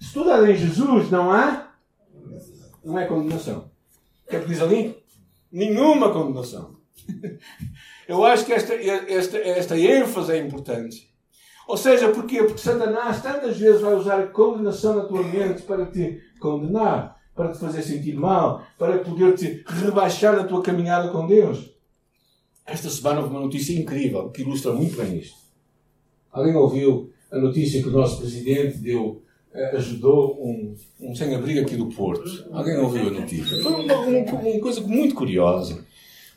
Estás 0.01 0.49
em 0.49 0.57
Jesus, 0.57 1.11
não 1.11 1.31
há 1.31 1.73
Não 2.85 2.99
é 2.99 3.07
condenação. 3.07 3.71
O 4.27 4.31
que 4.31 4.37
é 4.37 4.41
que 4.41 4.49
diz 4.49 4.61
ali? 4.61 4.97
Nenhuma 5.51 6.13
condenação. 6.13 6.77
Eu 8.09 8.25
acho 8.25 8.45
que 8.47 8.53
esta, 8.53 8.75
esta, 8.75 9.39
esta 9.39 9.79
ênfase 9.79 10.33
é 10.33 10.39
importante. 10.39 11.09
Ou 11.67 11.77
seja, 11.77 12.09
porquê? 12.09 12.43
Porque 12.43 12.61
Satanás 12.61 13.23
tantas 13.23 13.59
vezes 13.59 13.83
vai 13.83 13.95
usar 13.95 14.19
a 14.19 14.27
condenação 14.27 14.97
na 14.97 15.05
tua 15.05 15.23
mente 15.23 15.63
para 15.63 15.85
te 15.85 16.19
condenar, 16.41 17.21
para 17.35 17.53
te 17.53 17.59
fazer 17.59 17.83
sentir 17.83 18.15
mal, 18.15 18.63
para 18.79 18.99
poder 18.99 19.35
te 19.35 19.63
rebaixar 19.67 20.35
na 20.35 20.45
tua 20.45 20.63
caminhada 20.63 21.11
com 21.11 21.27
Deus. 21.27 21.71
Esta 22.65 22.89
semana 22.89 23.21
houve 23.21 23.33
uma 23.33 23.41
notícia 23.41 23.79
incrível 23.79 24.31
que 24.31 24.41
ilustra 24.41 24.73
muito 24.73 24.97
bem 24.97 25.19
isto. 25.19 25.37
Alguém 26.33 26.55
ouviu 26.55 27.13
a 27.31 27.39
notícia 27.39 27.83
que 27.83 27.89
o 27.89 27.93
nosso 27.93 28.19
presidente 28.19 28.79
deu, 28.79 29.23
ajudou 29.75 30.39
um, 30.41 30.75
um 31.01 31.15
sem-abrigo 31.15 31.61
aqui 31.61 31.77
do 31.77 31.87
Porto? 31.87 32.47
Alguém 32.53 32.77
ouviu 32.79 33.09
a 33.09 33.11
notícia? 33.11 33.63
Foi 33.63 33.73
uma, 33.73 33.95
uma, 33.95 34.33
uma 34.33 34.61
coisa 34.61 34.81
muito 34.81 35.15
curiosa. 35.15 35.85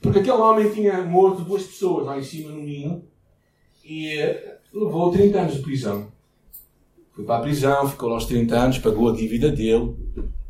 Porque 0.01 0.19
aquele 0.19 0.37
homem 0.37 0.71
tinha 0.71 1.03
morto 1.03 1.43
duas 1.43 1.63
pessoas 1.63 2.07
lá 2.07 2.17
em 2.17 2.23
cima 2.23 2.49
no 2.49 2.63
ninho 2.63 3.03
e 3.85 4.07
eh, 4.17 4.57
levou 4.73 5.11
30 5.11 5.39
anos 5.39 5.55
de 5.55 5.61
prisão. 5.61 6.11
Foi 7.11 7.23
para 7.23 7.37
a 7.37 7.41
prisão, 7.41 7.87
ficou 7.87 8.09
lá 8.09 8.15
aos 8.15 8.25
30 8.25 8.57
anos, 8.57 8.79
pagou 8.79 9.09
a 9.09 9.15
dívida 9.15 9.51
dele. 9.51 9.95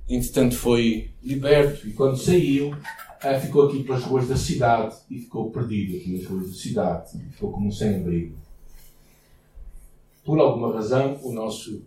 Entretanto, 0.07 0.55
foi 0.55 1.11
liberto 1.21 1.85
e 1.87 1.91
quando 1.91 2.17
saiu, 2.17 2.73
eh, 3.21 3.39
ficou 3.39 3.67
aqui 3.67 3.83
pelas 3.83 4.03
ruas 4.03 4.27
da 4.29 4.37
cidade 4.37 4.95
e 5.09 5.19
ficou 5.19 5.51
perdido 5.51 5.97
aqui 5.97 6.13
nas 6.13 6.25
ruas 6.25 6.49
da 6.49 6.55
cidade. 6.55 7.11
Ficou 7.31 7.51
como 7.51 7.67
um 7.67 7.71
sem-abrigo. 7.71 8.37
Por 10.23 10.39
alguma 10.39 10.73
razão, 10.73 11.19
o 11.23 11.33
nosso, 11.33 11.83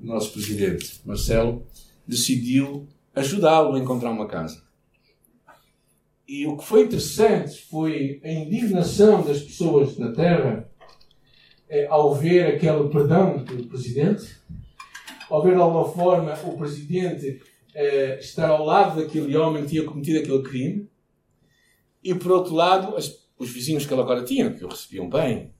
nosso 0.00 0.32
presidente, 0.32 1.00
Marcelo, 1.04 1.66
decidiu 2.06 2.88
ajudá-lo 3.14 3.74
a 3.74 3.78
encontrar 3.78 4.10
uma 4.10 4.26
casa. 4.26 4.62
E 6.26 6.46
o 6.46 6.56
que 6.56 6.64
foi 6.64 6.82
interessante 6.82 7.62
foi 7.68 8.20
a 8.24 8.30
indignação 8.30 9.22
das 9.22 9.40
pessoas 9.40 9.98
na 9.98 10.12
Terra 10.12 10.70
é, 11.68 11.86
ao 11.86 12.14
ver 12.14 12.46
aquele 12.46 12.88
perdão 12.88 13.44
do 13.44 13.66
presidente, 13.66 14.36
ao 15.28 15.42
ver 15.42 15.54
de 15.54 15.60
alguma 15.60 15.88
forma 15.88 16.34
o 16.44 16.56
presidente 16.56 17.40
é, 17.74 18.18
estar 18.18 18.48
ao 18.48 18.64
lado 18.64 19.00
daquele 19.00 19.36
homem 19.36 19.62
que 19.62 19.70
tinha 19.70 19.84
cometido 19.84 20.18
aquele 20.18 20.42
crime, 20.42 20.88
e 22.02 22.14
por 22.14 22.32
outro 22.32 22.54
lado, 22.54 22.96
as, 22.96 23.28
os 23.38 23.50
vizinhos 23.50 23.86
que 23.86 23.92
ele 23.92 24.00
agora 24.00 24.24
tinha, 24.24 24.50
que 24.50 24.64
o 24.64 24.68
recebiam 24.68 25.08
bem. 25.08 25.52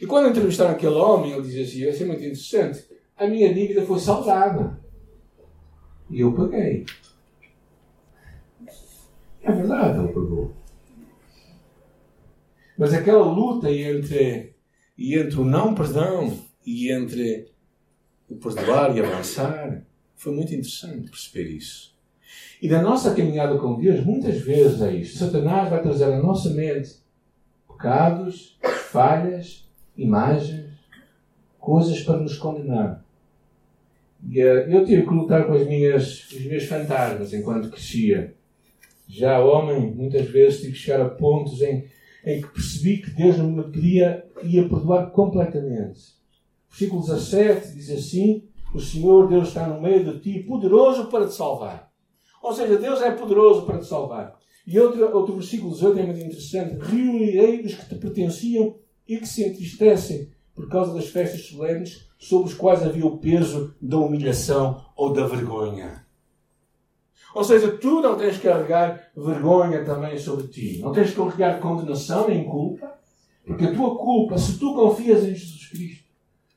E 0.00 0.06
quando 0.06 0.28
entrevistaram 0.28 0.72
aquele 0.72 0.94
homem, 0.94 1.32
ele 1.32 1.42
dizia 1.42 1.62
assim: 1.62 1.88
Isso 1.88 2.02
é 2.02 2.06
muito 2.06 2.20
interessante, 2.20 2.84
a 3.20 3.28
minha 3.28 3.52
dívida 3.52 3.82
foi 3.82 3.98
saldada. 3.98 4.80
E 6.08 6.20
eu 6.20 6.32
paguei. 6.32 6.86
É 9.42 9.52
verdade, 9.52 9.98
ele 9.98 10.08
pagou. 10.08 10.52
Mas 12.78 12.94
aquela 12.94 13.24
luta 13.24 13.70
entre 13.70 14.54
entre 14.98 15.40
o 15.40 15.44
não 15.44 15.74
perdão 15.74 16.36
e 16.64 16.90
entre 16.90 17.50
o 18.28 18.36
perdoar 18.36 18.96
e 18.96 19.00
avançar. 19.00 19.82
Foi 20.16 20.34
muito 20.34 20.54
interessante 20.54 21.10
perceber 21.10 21.48
isso. 21.50 21.94
E 22.60 22.68
na 22.68 22.82
nossa 22.82 23.14
caminhada 23.14 23.58
com 23.58 23.78
Deus, 23.78 24.04
muitas 24.04 24.38
vezes 24.38 24.80
é 24.82 24.94
isto. 24.94 25.18
Satanás 25.18 25.70
vai 25.70 25.82
trazer 25.82 26.04
à 26.04 26.22
nossa 26.22 26.50
mente 26.50 27.00
pecados, 27.66 28.58
falhas, 28.90 29.66
imagens, 29.96 30.70
coisas 31.58 32.02
para 32.02 32.18
nos 32.18 32.36
condenar. 32.36 33.02
E 34.28 34.42
uh, 34.42 34.70
eu 34.70 34.84
tive 34.84 35.02
que 35.02 35.14
lutar 35.14 35.46
com 35.46 35.54
as 35.54 35.66
minhas, 35.66 36.30
os 36.30 36.44
meus 36.44 36.64
fantasmas 36.64 37.32
enquanto 37.32 37.70
crescia. 37.70 38.34
Já 39.08 39.40
homem, 39.40 39.92
muitas 39.94 40.26
vezes 40.28 40.60
tive 40.60 40.72
que 40.72 40.78
chegar 40.78 41.00
a 41.00 41.08
pontos 41.08 41.60
em 41.62 41.88
em 42.24 42.40
que 42.40 42.48
percebi 42.48 42.98
que 42.98 43.10
Deus 43.10 43.38
não 43.38 43.50
me 43.50 43.64
pedia, 43.64 44.24
ia 44.42 44.68
perdoar 44.68 45.10
completamente. 45.10 46.00
Versículo 46.68 47.02
17 47.02 47.74
diz 47.74 47.90
assim: 47.90 48.48
O 48.74 48.80
Senhor 48.80 49.28
Deus 49.28 49.48
está 49.48 49.66
no 49.66 49.80
meio 49.80 50.04
de 50.04 50.20
ti, 50.20 50.42
poderoso 50.42 51.06
para 51.06 51.26
te 51.26 51.34
salvar. 51.34 51.90
Ou 52.42 52.52
seja, 52.52 52.76
Deus 52.76 53.00
é 53.02 53.10
poderoso 53.10 53.66
para 53.66 53.78
te 53.78 53.86
salvar. 53.86 54.38
E 54.66 54.78
outro, 54.78 55.16
outro 55.16 55.34
versículo 55.34 55.72
18 55.72 55.98
é 55.98 56.02
muito 56.06 56.20
interessante: 56.20 56.78
Reunirei 56.78 57.62
os 57.62 57.74
que 57.74 57.88
te 57.88 57.94
pertenciam 57.96 58.76
e 59.08 59.16
que 59.16 59.26
se 59.26 59.44
entristecem 59.44 60.30
por 60.54 60.68
causa 60.68 60.94
das 60.94 61.08
festas 61.08 61.46
solenes 61.46 62.08
sobre 62.18 62.48
os 62.48 62.54
quais 62.54 62.82
havia 62.82 63.06
o 63.06 63.18
peso 63.18 63.74
da 63.80 63.98
humilhação 63.98 64.84
ou 64.96 65.12
da 65.12 65.26
vergonha. 65.26 66.04
Ou 67.34 67.44
seja, 67.44 67.76
tu 67.76 68.00
não 68.00 68.16
tens 68.16 68.36
que 68.36 68.48
carregar 68.48 69.10
vergonha 69.16 69.84
também 69.84 70.18
sobre 70.18 70.48
ti. 70.48 70.80
Não 70.82 70.92
tens 70.92 71.10
que 71.10 71.16
carregar 71.16 71.60
condenação 71.60 72.28
nem 72.28 72.44
culpa. 72.44 72.92
Porque 73.46 73.64
a 73.64 73.74
tua 73.74 73.96
culpa, 73.96 74.36
se 74.36 74.58
tu 74.58 74.74
confias 74.74 75.24
em 75.24 75.34
Jesus 75.34 75.68
Cristo, 75.68 76.04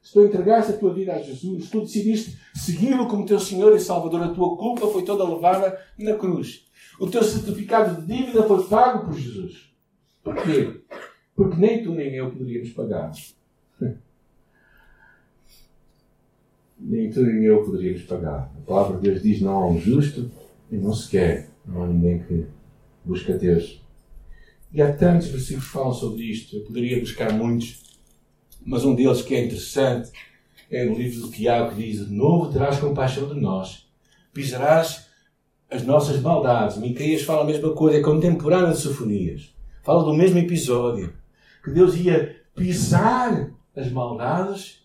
se 0.01 0.13
tu 0.13 0.21
entregaste 0.25 0.73
a 0.73 0.77
tua 0.77 0.93
vida 0.93 1.13
a 1.13 1.21
Jesus, 1.21 1.65
se 1.65 1.71
tu 1.71 1.81
decidiste 1.81 2.37
segui-lo 2.53 3.07
como 3.07 3.25
teu 3.25 3.39
Senhor 3.39 3.75
e 3.75 3.79
Salvador, 3.79 4.23
a 4.23 4.33
tua 4.33 4.57
culpa 4.57 4.87
foi 4.87 5.03
toda 5.03 5.27
levada 5.27 5.79
na 5.97 6.15
cruz. 6.15 6.65
O 6.99 7.07
teu 7.07 7.23
certificado 7.23 8.01
de 8.01 8.07
dívida 8.07 8.43
foi 8.43 8.63
pago 8.65 9.05
por 9.05 9.17
Jesus. 9.17 9.71
Porquê? 10.23 10.81
Porque 11.35 11.57
nem 11.57 11.83
tu 11.83 11.91
nem 11.91 12.13
eu 12.13 12.29
poderíamos 12.29 12.69
pagar. 12.71 13.11
Nem 16.83 17.09
tu 17.09 17.21
nem 17.21 17.45
eu 17.45 17.63
poderíamos 17.63 18.03
pagar. 18.03 18.51
A 18.57 18.61
palavra 18.67 18.97
de 18.97 19.09
Deus 19.09 19.23
diz: 19.23 19.41
não 19.41 19.55
há 19.55 19.67
um 19.67 19.79
justo 19.79 20.29
e 20.71 20.77
não 20.77 20.93
se 20.93 21.09
quer. 21.09 21.49
Não 21.65 21.83
há 21.83 21.87
ninguém 21.87 22.19
que 22.19 22.45
busca 23.05 23.33
Deus. 23.33 23.81
E 24.71 24.81
há 24.81 24.91
tantos 24.91 25.27
versículos 25.27 25.65
que 25.65 25.71
falam 25.71 25.93
sobre 25.93 26.23
isto. 26.23 26.57
Eu 26.57 26.63
poderia 26.63 26.99
buscar 26.99 27.31
muitos, 27.31 27.81
mas 28.65 28.83
um 28.83 28.93
deles 28.93 29.21
que 29.21 29.33
é 29.33 29.45
interessante 29.45 30.11
é 30.69 30.83
no 30.85 30.95
livro 30.95 31.21
do 31.21 31.31
Tiago 31.31 31.75
que 31.75 31.83
diz: 31.83 32.05
De 32.05 32.13
novo 32.13 32.51
terás 32.51 32.79
compaixão 32.79 33.33
de 33.33 33.39
nós, 33.39 33.87
pisarás 34.33 35.07
as 35.71 35.83
nossas 35.83 36.19
maldades. 36.21 36.77
Micaías 36.77 37.21
fala 37.21 37.43
a 37.43 37.45
mesma 37.45 37.73
coisa, 37.73 37.97
é 37.97 38.01
contemporânea 38.01 38.71
de 38.71 38.79
Sofonias. 38.79 39.53
Fala 39.83 40.03
do 40.03 40.13
mesmo 40.13 40.37
episódio. 40.37 41.13
Que 41.63 41.71
Deus 41.71 41.95
ia 41.95 42.35
pisar 42.55 43.51
as 43.75 43.91
maldades, 43.91 44.83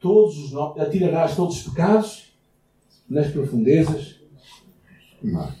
todos 0.00 0.38
os 0.38 0.80
atirarás 0.80 1.36
todos 1.36 1.56
os 1.56 1.62
pecados 1.62 2.32
nas 3.08 3.30
profundezas 3.30 4.18
mar. 5.22 5.56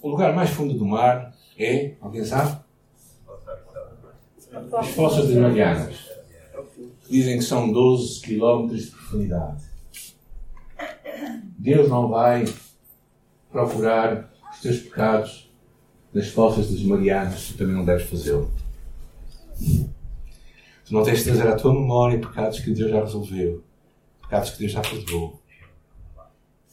O 0.00 0.08
lugar 0.08 0.34
mais 0.34 0.50
fundo 0.50 0.74
do 0.74 0.84
mar 0.84 1.34
é, 1.58 1.94
alguém 2.00 2.24
sabe? 2.24 2.60
As 4.72 4.88
Fossas 4.88 5.28
das 5.28 5.36
Marianas. 5.36 5.96
Dizem 7.08 7.38
que 7.38 7.44
são 7.44 7.72
12 7.72 8.20
quilómetros 8.20 8.86
de 8.86 8.90
profundidade. 8.90 9.64
Deus 11.58 11.88
não 11.88 12.08
vai 12.08 12.44
procurar 13.50 14.30
os 14.52 14.60
teus 14.60 14.78
pecados 14.78 15.50
nas 16.12 16.28
fossas 16.28 16.70
das 16.70 16.82
Marianas, 16.82 17.48
tu 17.48 17.58
também 17.58 17.74
não 17.74 17.84
deves 17.84 18.08
fazê-lo. 18.08 18.50
Tu 20.86 20.94
não 20.94 21.02
tens 21.02 21.18
de 21.18 21.24
trazer 21.24 21.48
à 21.48 21.56
tua 21.56 21.74
memória 21.74 22.20
pecados 22.20 22.60
que 22.60 22.70
Deus 22.70 22.90
já 22.90 23.00
resolveu, 23.00 23.64
pecados 24.22 24.50
que 24.50 24.60
Deus 24.60 24.72
já 24.72 24.80
perdoou. 24.80 25.42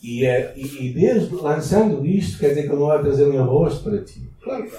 E, 0.02 0.24
é, 0.24 0.54
e, 0.56 0.86
e 0.88 0.94
Deus 0.94 1.32
lançando 1.32 2.06
isto, 2.06 2.38
quer 2.38 2.50
dizer 2.50 2.64
que 2.64 2.70
Ele 2.70 2.80
não 2.80 2.88
vai 2.88 3.02
trazer 3.02 3.28
nenhum 3.28 3.46
rosto 3.46 3.84
para 3.84 4.04
ti. 4.04 4.30
Claro. 4.40 4.70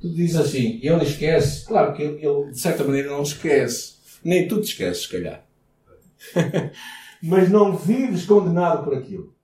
Tu 0.00 0.10
dizes 0.10 0.36
assim, 0.36 0.78
Ele 0.82 1.02
esquece. 1.02 1.66
Claro 1.66 1.94
que 1.94 2.02
ele, 2.02 2.24
ele, 2.24 2.50
de 2.50 2.60
certa 2.60 2.84
maneira, 2.84 3.10
não 3.10 3.22
esquece. 3.22 3.96
Nem 4.22 4.46
tu 4.46 4.60
te 4.60 4.68
esqueces, 4.68 5.04
se 5.04 5.08
calhar. 5.08 5.44
Mas 7.22 7.50
não 7.50 7.76
vives 7.76 8.24
condenado 8.24 8.84
por 8.84 8.94
aquilo. 8.94 9.34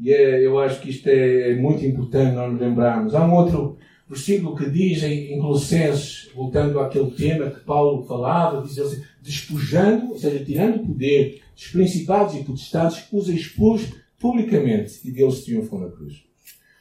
E 0.00 0.12
é, 0.12 0.44
eu 0.44 0.58
acho 0.58 0.80
que 0.80 0.90
isto 0.90 1.06
é 1.06 1.54
muito 1.54 1.84
importante 1.84 2.34
nós 2.34 2.50
nos 2.50 2.60
lembrarmos. 2.60 3.14
Há 3.14 3.24
um 3.24 3.34
outro 3.34 3.78
versículo 4.12 4.54
que 4.54 4.68
diz 4.68 5.02
em 5.02 5.38
Colossenses, 5.38 6.30
voltando 6.34 6.78
àquele 6.78 7.10
tema 7.12 7.50
que 7.50 7.60
Paulo 7.60 8.04
falava, 8.04 8.62
diz 8.62 8.78
assim, 8.78 9.02
despojando, 9.22 10.10
ou 10.10 10.18
seja, 10.18 10.44
tirando 10.44 10.82
o 10.82 10.86
poder 10.86 11.40
dos 11.54 11.68
principados 11.68 12.34
e 12.34 12.44
potestades, 12.44 13.06
os 13.10 13.28
expôs 13.30 13.90
publicamente 14.18 15.00
e 15.02 15.10
deles 15.10 15.44
triunfam 15.44 15.78
na 15.78 15.88
cruz. 15.88 16.24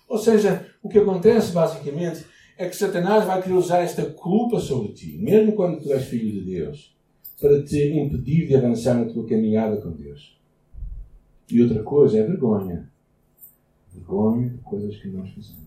Ou 0.10 0.18
seja, 0.18 0.68
o 0.84 0.90
que 0.90 1.00
acontece 1.00 1.54
basicamente 1.54 2.26
é 2.58 2.68
que 2.68 2.76
Satanás 2.76 3.26
vai 3.26 3.42
querer 3.42 3.56
usar 3.56 3.80
esta 3.80 4.06
culpa 4.06 4.60
sobre 4.60 4.92
ti, 4.92 5.18
mesmo 5.18 5.54
quando 5.54 5.82
tu 5.82 5.92
és 5.94 6.04
filho 6.04 6.34
de 6.34 6.42
Deus, 6.42 6.94
para 7.40 7.64
te 7.64 7.94
impedir 7.94 8.46
de 8.46 8.58
avançar 8.58 8.94
na 8.94 9.06
tua 9.06 9.26
caminhada 9.26 9.78
com 9.78 9.92
Deus. 9.92 10.38
E 11.50 11.62
outra 11.64 11.82
coisa 11.82 12.20
é 12.20 12.24
vergonha. 12.24 12.92
Vergonha 13.94 14.50
de 14.50 14.58
coisas 14.58 14.98
que 14.98 15.08
nós 15.08 15.30
fizemos. 15.30 15.61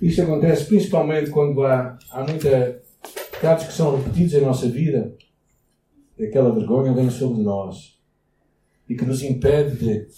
Isto 0.00 0.22
acontece 0.22 0.66
principalmente 0.66 1.30
quando 1.30 1.64
há, 1.64 1.98
há 2.10 2.24
muita 2.24 2.82
pecados 3.30 3.64
que 3.64 3.72
são 3.72 3.96
repetidos 3.96 4.34
em 4.34 4.40
nossa 4.40 4.68
vida 4.68 5.16
aquela 6.24 6.54
vergonha 6.54 6.94
vem 6.94 7.10
sobre 7.10 7.42
nós. 7.42 7.94
e 8.88 8.94
que 8.94 9.04
nos 9.04 9.20
impede 9.20 9.76
de, 9.76 10.08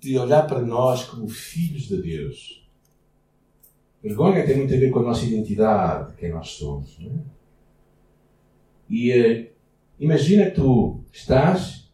de 0.00 0.18
olhar 0.18 0.46
para 0.46 0.62
nós 0.62 1.04
como 1.04 1.28
filhos 1.28 1.82
de 1.82 2.00
Deus. 2.00 2.66
Vergonha 4.02 4.46
tem 4.46 4.56
muito 4.56 4.72
a 4.72 4.78
ver 4.78 4.90
com 4.90 5.00
a 5.00 5.02
nossa 5.02 5.26
identidade, 5.26 6.14
quem 6.16 6.30
nós 6.30 6.48
somos. 6.50 6.98
Não 6.98 7.10
é? 7.10 7.18
E 8.88 9.12
uh, 9.12 9.46
imagina 10.00 10.46
que 10.46 10.56
tu 10.56 11.04
estás, 11.12 11.92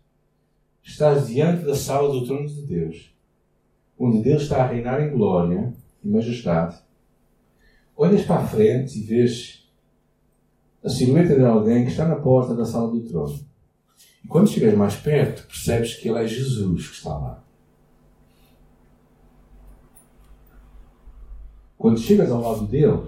estás 0.83 1.27
diante 1.27 1.65
da 1.65 1.75
sala 1.75 2.13
do 2.13 2.25
trono 2.25 2.49
de 2.49 2.63
Deus, 2.63 3.13
onde 3.99 4.23
Deus 4.23 4.43
está 4.43 4.63
a 4.63 4.67
reinar 4.69 5.01
em 5.01 5.11
glória 5.11 5.75
e 6.05 6.09
majestade. 6.09 6.81
Olhas 8.01 8.25
para 8.25 8.41
a 8.41 8.47
frente 8.47 8.99
e 8.99 9.03
vês 9.03 9.71
a 10.83 10.89
silhueta 10.89 11.35
de 11.35 11.45
alguém 11.45 11.85
que 11.85 11.91
está 11.91 12.09
na 12.09 12.17
porta 12.17 12.55
da 12.55 12.65
sala 12.65 12.91
do 12.91 13.03
trono. 13.03 13.39
E 14.25 14.27
quando 14.27 14.49
chegas 14.49 14.75
mais 14.75 14.97
perto, 14.97 15.47
percebes 15.47 15.97
que 15.97 16.09
ele 16.09 16.19
é 16.19 16.27
Jesus 16.27 16.89
que 16.89 16.95
está 16.95 17.11
lá. 17.11 17.45
Quando 21.77 22.01
chegas 22.01 22.31
ao 22.31 22.41
lado 22.41 22.67
dele, 22.67 23.03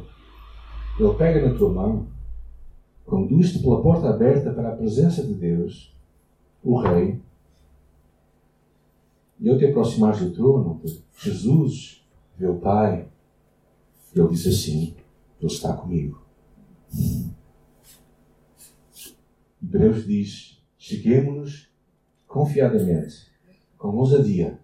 ele 1.01 1.15
pega 1.15 1.49
na 1.49 1.57
tua 1.57 1.73
mão, 1.73 2.07
conduz-te 3.07 3.61
pela 3.61 3.81
porta 3.81 4.11
aberta 4.11 4.53
para 4.53 4.75
a 4.75 4.77
presença 4.77 5.23
de 5.23 5.33
Deus, 5.33 5.97
o 6.63 6.79
Rei, 6.79 7.19
e 9.41 9.49
ao 9.49 9.57
te 9.57 9.65
aproximares 9.65 10.21
do 10.21 10.33
trono, 10.33 10.83
Jesus 11.17 12.07
vê 12.37 12.47
o 12.47 12.57
Pai, 12.59 13.11
ele 14.15 14.29
diz 14.29 14.47
assim: 14.47 14.95
Ele 15.41 15.53
está 15.53 15.73
comigo. 15.75 16.23
Hebreus 19.63 20.07
diz: 20.07 20.63
Cheguemos-nos 20.79 21.69
confiadamente, 22.27 23.31
com 23.79 23.97
ousadia, 23.97 24.59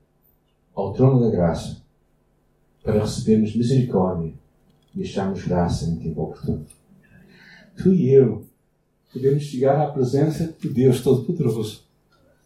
ao 0.75 0.93
trono 0.93 1.21
da 1.21 1.31
graça 1.31 1.83
para 2.89 3.03
recebermos 3.03 3.55
misericórdia 3.55 4.33
e 4.95 5.03
acharmos 5.03 5.45
graça 5.45 5.85
em 5.85 5.97
tempo 5.97 6.23
oportuno. 6.23 6.65
Tu 7.77 7.93
e 7.93 8.11
eu 8.11 8.47
podemos 9.13 9.43
chegar 9.43 9.79
à 9.79 9.91
presença 9.91 10.57
de 10.59 10.69
Deus 10.71 11.03
Todo-Poderoso 11.03 11.85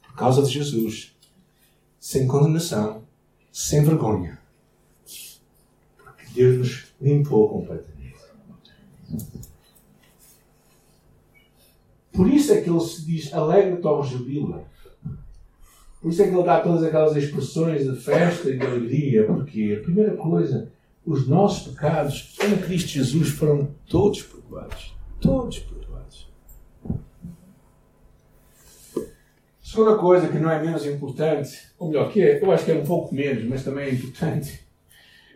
por 0.02 0.16
causa 0.16 0.42
de 0.42 0.50
Jesus, 0.50 1.14
sem 2.00 2.26
condenação, 2.26 3.04
sem 3.52 3.84
vergonha, 3.84 4.38
porque 5.96 6.26
Deus 6.34 6.58
nos 6.58 6.91
limpou 7.02 7.48
completamente. 7.48 7.92
Por 12.12 12.28
isso 12.28 12.52
é 12.52 12.60
que 12.60 12.70
ele 12.70 12.80
se 12.80 13.04
diz: 13.04 13.34
alegre-te, 13.34 13.86
ó 13.86 14.02
jubila. 14.02 14.64
Por 16.00 16.10
isso 16.10 16.22
é 16.22 16.28
que 16.28 16.34
ele 16.34 16.42
dá 16.42 16.60
todas 16.60 16.82
aquelas 16.82 17.16
expressões 17.16 17.84
de 17.84 17.96
festa 17.96 18.50
e 18.50 18.58
de 18.58 18.66
alegria, 18.66 19.24
porque 19.24 19.78
a 19.80 19.84
primeira 19.84 20.16
coisa, 20.16 20.70
os 21.06 21.28
nossos 21.28 21.72
pecados 21.72 22.36
em 22.42 22.56
Cristo 22.58 22.90
Jesus 22.90 23.30
foram 23.30 23.68
todos 23.88 24.22
perdoados. 24.22 24.96
Todos 25.20 25.60
perdoados. 25.60 26.28
Segunda 29.62 29.96
coisa 29.96 30.28
que 30.28 30.38
não 30.38 30.50
é 30.50 30.60
menos 30.60 30.84
importante, 30.84 31.68
ou 31.78 31.88
melhor, 31.88 32.12
que 32.12 32.20
é, 32.20 32.42
eu 32.42 32.50
acho 32.50 32.64
que 32.64 32.72
é 32.72 32.74
um 32.74 32.84
pouco 32.84 33.14
menos, 33.14 33.44
mas 33.44 33.64
também 33.64 33.86
é 33.86 33.92
importante, 33.92 34.60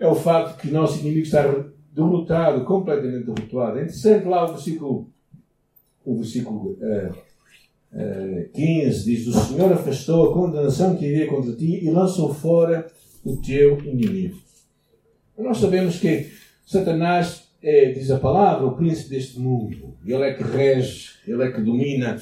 é 0.00 0.06
o 0.06 0.14
facto 0.14 0.60
que 0.60 0.70
nosso 0.70 1.00
inimigo 1.00 1.26
está 1.26 1.42
derrotado, 1.92 2.64
completamente 2.64 3.24
derrotado. 3.24 3.78
É 3.78 3.82
interessante 3.82 4.26
lá 4.26 4.44
o 4.44 4.48
versículo, 4.48 5.10
o 6.04 6.16
versículo 6.16 6.78
uh, 6.80 7.26
15 8.52 9.04
diz: 9.04 9.26
O 9.26 9.32
Senhor 9.32 9.72
afastou 9.72 10.30
a 10.30 10.32
condenação 10.32 10.96
que 10.96 11.06
havia 11.06 11.26
contra 11.26 11.52
ti 11.54 11.84
e 11.84 11.90
lançou 11.90 12.32
fora 12.34 12.86
o 13.24 13.36
teu 13.36 13.78
inimigo. 13.84 14.36
Nós 15.38 15.58
sabemos 15.58 15.98
que 15.98 16.30
Satanás 16.64 17.48
é, 17.62 17.90
diz 17.92 18.10
a 18.10 18.18
palavra, 18.18 18.66
o 18.66 18.76
príncipe 18.76 19.10
deste 19.10 19.38
mundo. 19.38 19.96
Ele 20.04 20.22
é 20.22 20.34
que 20.34 20.42
rege, 20.42 21.10
ele 21.26 21.42
é 21.42 21.50
que 21.50 21.60
domina 21.60 22.20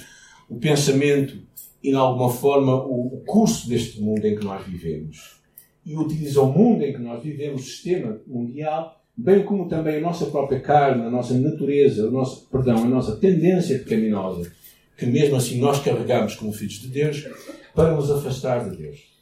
o 0.48 0.56
pensamento 0.56 1.38
e, 1.82 1.90
de 1.90 1.96
alguma 1.96 2.30
forma, 2.30 2.74
o, 2.74 3.18
o 3.18 3.22
curso 3.26 3.68
deste 3.68 4.00
mundo 4.00 4.24
em 4.24 4.37
que 4.37 4.44
nós 4.44 4.66
vivemos. 4.66 5.43
E 5.84 5.96
utiliza 5.96 6.40
o 6.40 6.52
mundo 6.52 6.82
em 6.82 6.92
que 6.92 6.98
nós 6.98 7.22
vivemos, 7.22 7.62
o 7.62 7.64
sistema 7.64 8.20
mundial, 8.26 9.00
bem 9.16 9.44
como 9.44 9.68
também 9.68 9.98
a 9.98 10.00
nossa 10.00 10.26
própria 10.26 10.60
carne, 10.60 11.04
a 11.04 11.10
nossa 11.10 11.34
natureza, 11.34 12.08
a 12.08 12.10
nossa, 12.10 12.46
perdão, 12.50 12.84
a 12.84 12.88
nossa 12.88 13.16
tendência 13.16 13.78
pecaminosa 13.78 14.50
que 14.96 15.06
mesmo 15.06 15.36
assim 15.36 15.60
nós 15.60 15.82
carregamos 15.82 16.34
como 16.34 16.52
filhos 16.52 16.74
de 16.74 16.88
Deus 16.88 17.26
para 17.74 17.94
nos 17.94 18.10
afastar 18.10 18.68
de 18.68 18.76
Deus. 18.76 19.12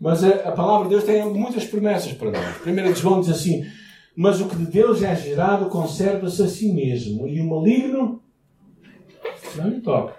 Mas 0.00 0.24
a, 0.24 0.30
a 0.48 0.52
palavra 0.52 0.88
de 0.88 0.94
Deus 0.94 1.04
tem 1.04 1.24
muitas 1.26 1.64
promessas 1.64 2.12
para 2.12 2.30
nós. 2.30 2.56
Primeiro 2.58 2.94
João 2.94 3.20
diz 3.20 3.30
assim: 3.30 3.64
Mas 4.16 4.40
o 4.40 4.48
que 4.48 4.56
de 4.56 4.66
Deus 4.66 5.02
é 5.02 5.14
gerado 5.14 5.68
conserva-se 5.68 6.42
a 6.42 6.48
si 6.48 6.72
mesmo, 6.72 7.28
e 7.28 7.40
o 7.40 7.48
maligno 7.48 8.22
não 9.56 9.68
lhe 9.68 9.80
toca. 9.80 10.16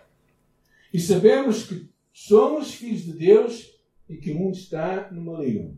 E 0.93 0.99
sabemos 0.99 1.63
que 1.63 1.89
somos 2.13 2.73
filhos 2.73 3.03
de 3.03 3.13
Deus 3.13 3.69
e 4.11 4.17
que 4.17 4.33
mundo 4.33 4.55
está 4.55 5.09
no 5.09 5.21
maligno. 5.21 5.77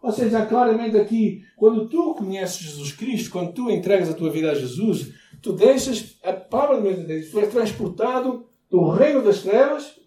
Ou 0.00 0.10
seja, 0.10 0.46
claramente 0.46 0.96
aqui, 0.96 1.44
quando 1.54 1.88
tu 1.88 2.14
conheces 2.14 2.56
Jesus 2.58 2.92
Cristo, 2.92 3.30
quando 3.30 3.52
tu 3.52 3.70
entregas 3.70 4.08
a 4.08 4.14
tua 4.14 4.30
vida 4.30 4.50
a 4.50 4.54
Jesus, 4.54 5.12
tu 5.42 5.52
deixas 5.52 6.18
a 6.24 6.32
palavra 6.32 6.94
de 6.94 7.02
Deus, 7.02 7.30
tu 7.30 7.38
és 7.40 7.50
transportado 7.50 8.46
do 8.70 8.88
reino 8.88 9.22
das 9.22 9.42
trevas 9.42 10.00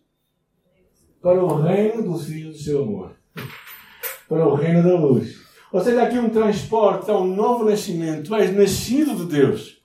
para 1.21 1.43
o 1.43 1.61
reino 1.61 2.03
do 2.03 2.17
Filho 2.17 2.49
do 2.49 2.57
seu 2.57 2.81
amor, 2.81 3.15
para 4.27 4.47
o 4.47 4.55
reino 4.55 4.81
da 4.81 4.99
luz. 4.99 5.39
Ou 5.71 5.81
seja, 5.81 6.03
aqui 6.03 6.17
um 6.17 6.29
transporte 6.29 7.11
a 7.11 7.17
um 7.17 7.27
novo 7.27 7.63
nascimento. 7.63 8.27
Tu 8.27 8.35
és 8.35 8.55
nascido 8.55 9.15
de 9.15 9.25
Deus. 9.25 9.81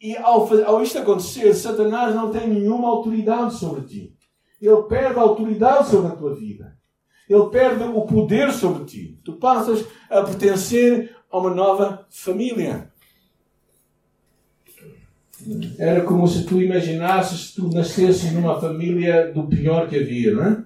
E 0.00 0.16
ao, 0.16 0.48
ao 0.64 0.82
isto 0.82 0.98
acontecer, 0.98 1.54
Satanás 1.54 2.14
não 2.14 2.30
tem 2.30 2.48
nenhuma 2.48 2.88
autoridade 2.88 3.54
sobre 3.54 3.82
ti. 3.82 4.16
Ele 4.60 4.82
perde 4.82 5.18
a 5.18 5.22
autoridade 5.22 5.88
sobre 5.88 6.08
a 6.08 6.16
tua 6.16 6.34
vida. 6.34 6.77
Ele 7.28 7.46
perde 7.50 7.84
o 7.84 8.02
poder 8.02 8.52
sobre 8.52 8.84
ti. 8.84 9.18
Tu 9.22 9.34
passas 9.34 9.84
a 10.08 10.22
pertencer 10.22 11.14
a 11.30 11.38
uma 11.38 11.50
nova 11.50 12.06
família. 12.08 12.90
Era 15.78 16.00
como 16.00 16.26
se 16.26 16.44
tu 16.44 16.60
imaginasses 16.60 17.52
tu 17.52 17.68
nascesses 17.68 18.32
numa 18.32 18.60
família 18.60 19.30
do 19.32 19.46
pior 19.46 19.88
que 19.88 19.96
havia, 19.96 20.34
não 20.34 20.44
é? 20.44 20.64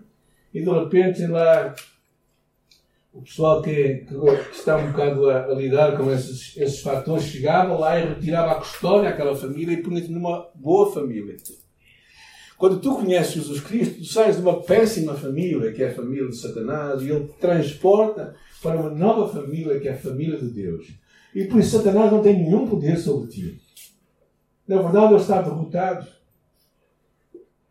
E 0.55 0.62
de 0.62 0.70
repente 0.70 1.27
lá 1.27 1.75
o 3.12 3.20
pessoal 3.20 3.61
que, 3.61 4.07
que 4.07 4.57
está 4.57 4.77
um 4.79 4.90
bocado 4.90 5.29
a, 5.29 5.44
a 5.44 5.55
lidar 5.55 5.98
com 5.98 6.11
esses, 6.11 6.57
esses 6.57 6.81
fatores 6.81 7.25
chegava 7.25 7.77
lá 7.77 7.98
e 7.98 8.09
retirava 8.09 8.53
a 8.53 8.55
custódia 8.55 9.11
àquela 9.11 9.37
família 9.37 9.75
e 9.75 9.83
punha-te 9.83 10.11
numa 10.11 10.48
boa 10.55 10.90
família. 10.92 11.37
Quando 12.62 12.79
tu 12.79 12.94
conheces 12.94 13.33
Jesus 13.33 13.61
Cristo, 13.61 13.98
tu 13.98 14.05
sais 14.05 14.37
de 14.37 14.40
uma 14.40 14.62
péssima 14.62 15.14
família, 15.14 15.72
que 15.72 15.83
é 15.83 15.88
a 15.88 15.94
família 15.94 16.29
de 16.29 16.37
Satanás, 16.37 17.03
e 17.03 17.11
ele 17.11 17.27
te 17.27 17.33
transporta 17.40 18.37
para 18.62 18.79
uma 18.79 18.88
nova 18.88 19.27
família, 19.27 19.81
que 19.81 19.88
é 19.88 19.94
a 19.94 19.98
família 19.98 20.38
de 20.38 20.46
Deus. 20.46 20.87
E 21.35 21.44
por 21.46 21.59
isso 21.59 21.77
Satanás 21.77 22.12
não 22.12 22.22
tem 22.22 22.35
nenhum 22.35 22.68
poder 22.68 22.96
sobre 22.96 23.29
ti. 23.31 23.61
Na 24.68 24.81
verdade, 24.81 25.12
ele 25.12 25.20
está 25.20 25.42
derrotado. 25.42 26.07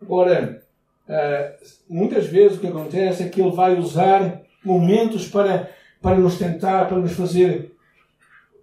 Agora, 0.01 0.61
eh, 1.07 1.55
muitas 1.87 2.25
vezes 2.25 2.57
o 2.57 2.59
que 2.59 2.67
acontece 2.67 3.23
é 3.23 3.29
que 3.29 3.41
ele 3.41 3.55
vai 3.55 3.79
usar 3.79 4.41
momentos 4.61 5.25
para, 5.25 5.71
para 6.01 6.17
nos 6.17 6.37
tentar, 6.37 6.89
para 6.89 6.99
nos 6.99 7.13
fazer, 7.13 7.73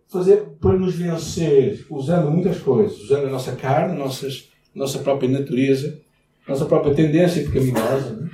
fazer, 0.08 0.42
para 0.60 0.78
nos 0.78 0.94
vencer, 0.94 1.86
usando 1.88 2.30
muitas 2.30 2.58
coisas, 2.58 3.00
usando 3.00 3.28
a 3.28 3.30
nossa 3.30 3.56
carne, 3.56 3.96
nossas, 3.96 4.50
nossa 4.74 4.98
própria 4.98 5.30
natureza, 5.30 6.06
nossa 6.48 6.66
própria 6.66 6.94
tendência 6.94 7.44
pecaminosa. 7.44 8.16
Né? 8.16 8.30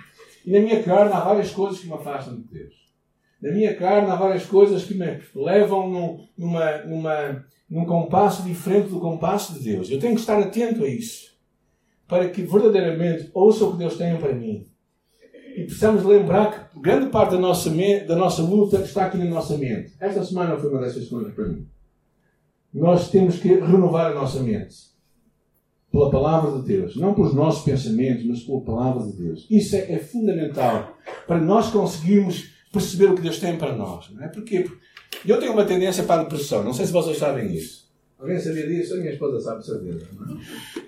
E 0.46 0.52
na 0.52 0.60
minha 0.60 0.82
carne 0.82 1.12
há 1.12 1.20
várias 1.20 1.50
coisas 1.50 1.80
que 1.80 1.86
me 1.86 1.94
afastam 1.94 2.36
de 2.36 2.44
Deus. 2.44 2.74
Na 3.42 3.52
minha 3.52 3.74
carne 3.74 4.10
há 4.10 4.14
várias 4.14 4.46
coisas 4.46 4.84
que 4.84 4.94
me 4.94 5.20
levam 5.34 5.90
num, 5.90 6.26
numa, 6.36 6.78
numa, 6.78 7.44
num 7.68 7.84
compasso 7.84 8.42
diferente 8.42 8.88
do 8.88 9.00
compasso 9.00 9.54
de 9.54 9.64
Deus. 9.64 9.90
Eu 9.90 9.98
tenho 9.98 10.14
que 10.14 10.20
estar 10.20 10.38
atento 10.38 10.84
a 10.84 10.88
isso. 10.88 11.34
Para 12.06 12.28
que 12.28 12.42
verdadeiramente 12.42 13.30
ouça 13.34 13.64
o 13.64 13.72
que 13.72 13.78
Deus 13.78 13.96
tem 13.96 14.16
para 14.16 14.34
mim. 14.34 14.66
E 15.56 15.64
precisamos 15.64 16.04
lembrar 16.04 16.70
que 16.70 16.80
grande 16.80 17.10
parte 17.10 17.30
da 17.32 17.38
nossa, 17.38 17.70
da 18.06 18.16
nossa 18.16 18.42
luta 18.42 18.78
está 18.78 19.06
aqui 19.06 19.16
na 19.16 19.24
nossa 19.24 19.56
mente. 19.56 19.94
Esta 20.00 20.24
semana 20.24 20.56
foi 20.56 20.70
uma 20.70 20.80
dessas 20.80 21.08
semanas 21.08 21.32
para 21.32 21.46
mim. 21.46 21.66
Nós 22.72 23.08
temos 23.08 23.38
que 23.38 23.48
renovar 23.48 24.10
a 24.10 24.14
nossa 24.14 24.40
mente. 24.40 24.93
Pela 25.94 26.10
palavra 26.10 26.60
de 26.60 26.66
Deus. 26.66 26.96
Não 26.96 27.14
pelos 27.14 27.32
nossos 27.32 27.62
pensamentos, 27.62 28.26
mas 28.26 28.42
pela 28.42 28.60
palavra 28.62 29.06
de 29.06 29.12
Deus. 29.12 29.46
Isso 29.48 29.76
é, 29.76 29.92
é 29.92 29.98
fundamental 30.00 30.98
para 31.24 31.40
nós 31.40 31.70
conseguirmos 31.70 32.50
perceber 32.72 33.10
o 33.10 33.14
que 33.14 33.22
Deus 33.22 33.38
tem 33.38 33.56
para 33.56 33.76
nós. 33.76 34.10
Não 34.10 34.24
é? 34.24 34.26
Porquê? 34.26 34.68
Eu 35.24 35.38
tenho 35.38 35.52
uma 35.52 35.64
tendência 35.64 36.02
para 36.02 36.22
a 36.22 36.24
depressão. 36.24 36.64
Não 36.64 36.72
sei 36.72 36.86
se 36.86 36.90
vocês 36.90 37.16
sabem 37.16 37.54
isso. 37.54 37.88
Alguém 38.18 38.40
sabia 38.40 38.66
disso? 38.66 38.94
A 38.94 38.96
minha 38.96 39.12
esposa 39.12 39.40
sabe, 39.40 39.64
certeza. 39.64 40.08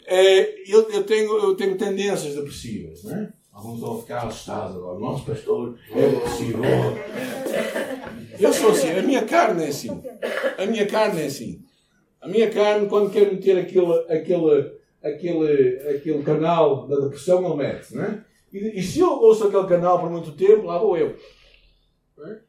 É? 0.08 0.40
É, 0.40 0.54
eu, 0.66 0.90
eu, 0.90 1.04
tenho, 1.04 1.38
eu 1.38 1.54
tenho 1.54 1.78
tendências 1.78 2.34
depressivas. 2.34 3.04
Não 3.04 3.14
é? 3.14 3.32
Alguns 3.52 3.78
vão 3.78 4.00
ficar 4.00 4.26
assustados 4.26 4.74
agora. 4.74 4.98
Nosso 4.98 5.24
pastor, 5.24 5.78
é 5.94 6.08
possível. 6.18 6.62
Eu 8.40 8.52
sou 8.52 8.70
assim, 8.72 8.90
a 8.90 9.02
minha 9.02 9.24
carne 9.24 9.66
é 9.66 9.68
assim. 9.68 10.02
A 10.58 10.66
minha 10.66 10.84
carne 10.84 11.22
é 11.22 11.26
assim. 11.26 11.62
A 12.20 12.26
minha 12.26 12.50
carne, 12.50 12.88
quando 12.88 13.12
quer 13.12 13.30
meter 13.30 13.56
aquele, 13.56 13.92
aquele, 14.08 14.75
aquele, 15.06 15.78
aquele 15.88 16.22
canal 16.22 16.86
da 16.86 16.96
depressão, 17.00 17.44
ele 17.44 17.56
mete, 17.56 17.94
não 17.94 18.04
é? 18.04 18.24
E, 18.52 18.80
e, 18.80 18.82
se 18.82 19.00
eu 19.00 19.10
ouço 19.10 19.46
aquele 19.46 19.66
canal 19.66 20.00
por 20.00 20.10
muito 20.10 20.32
tempo, 20.32 20.66
lá 20.66 20.78
vou 20.78 20.96
eu. 20.96 21.16
É? 22.18 22.40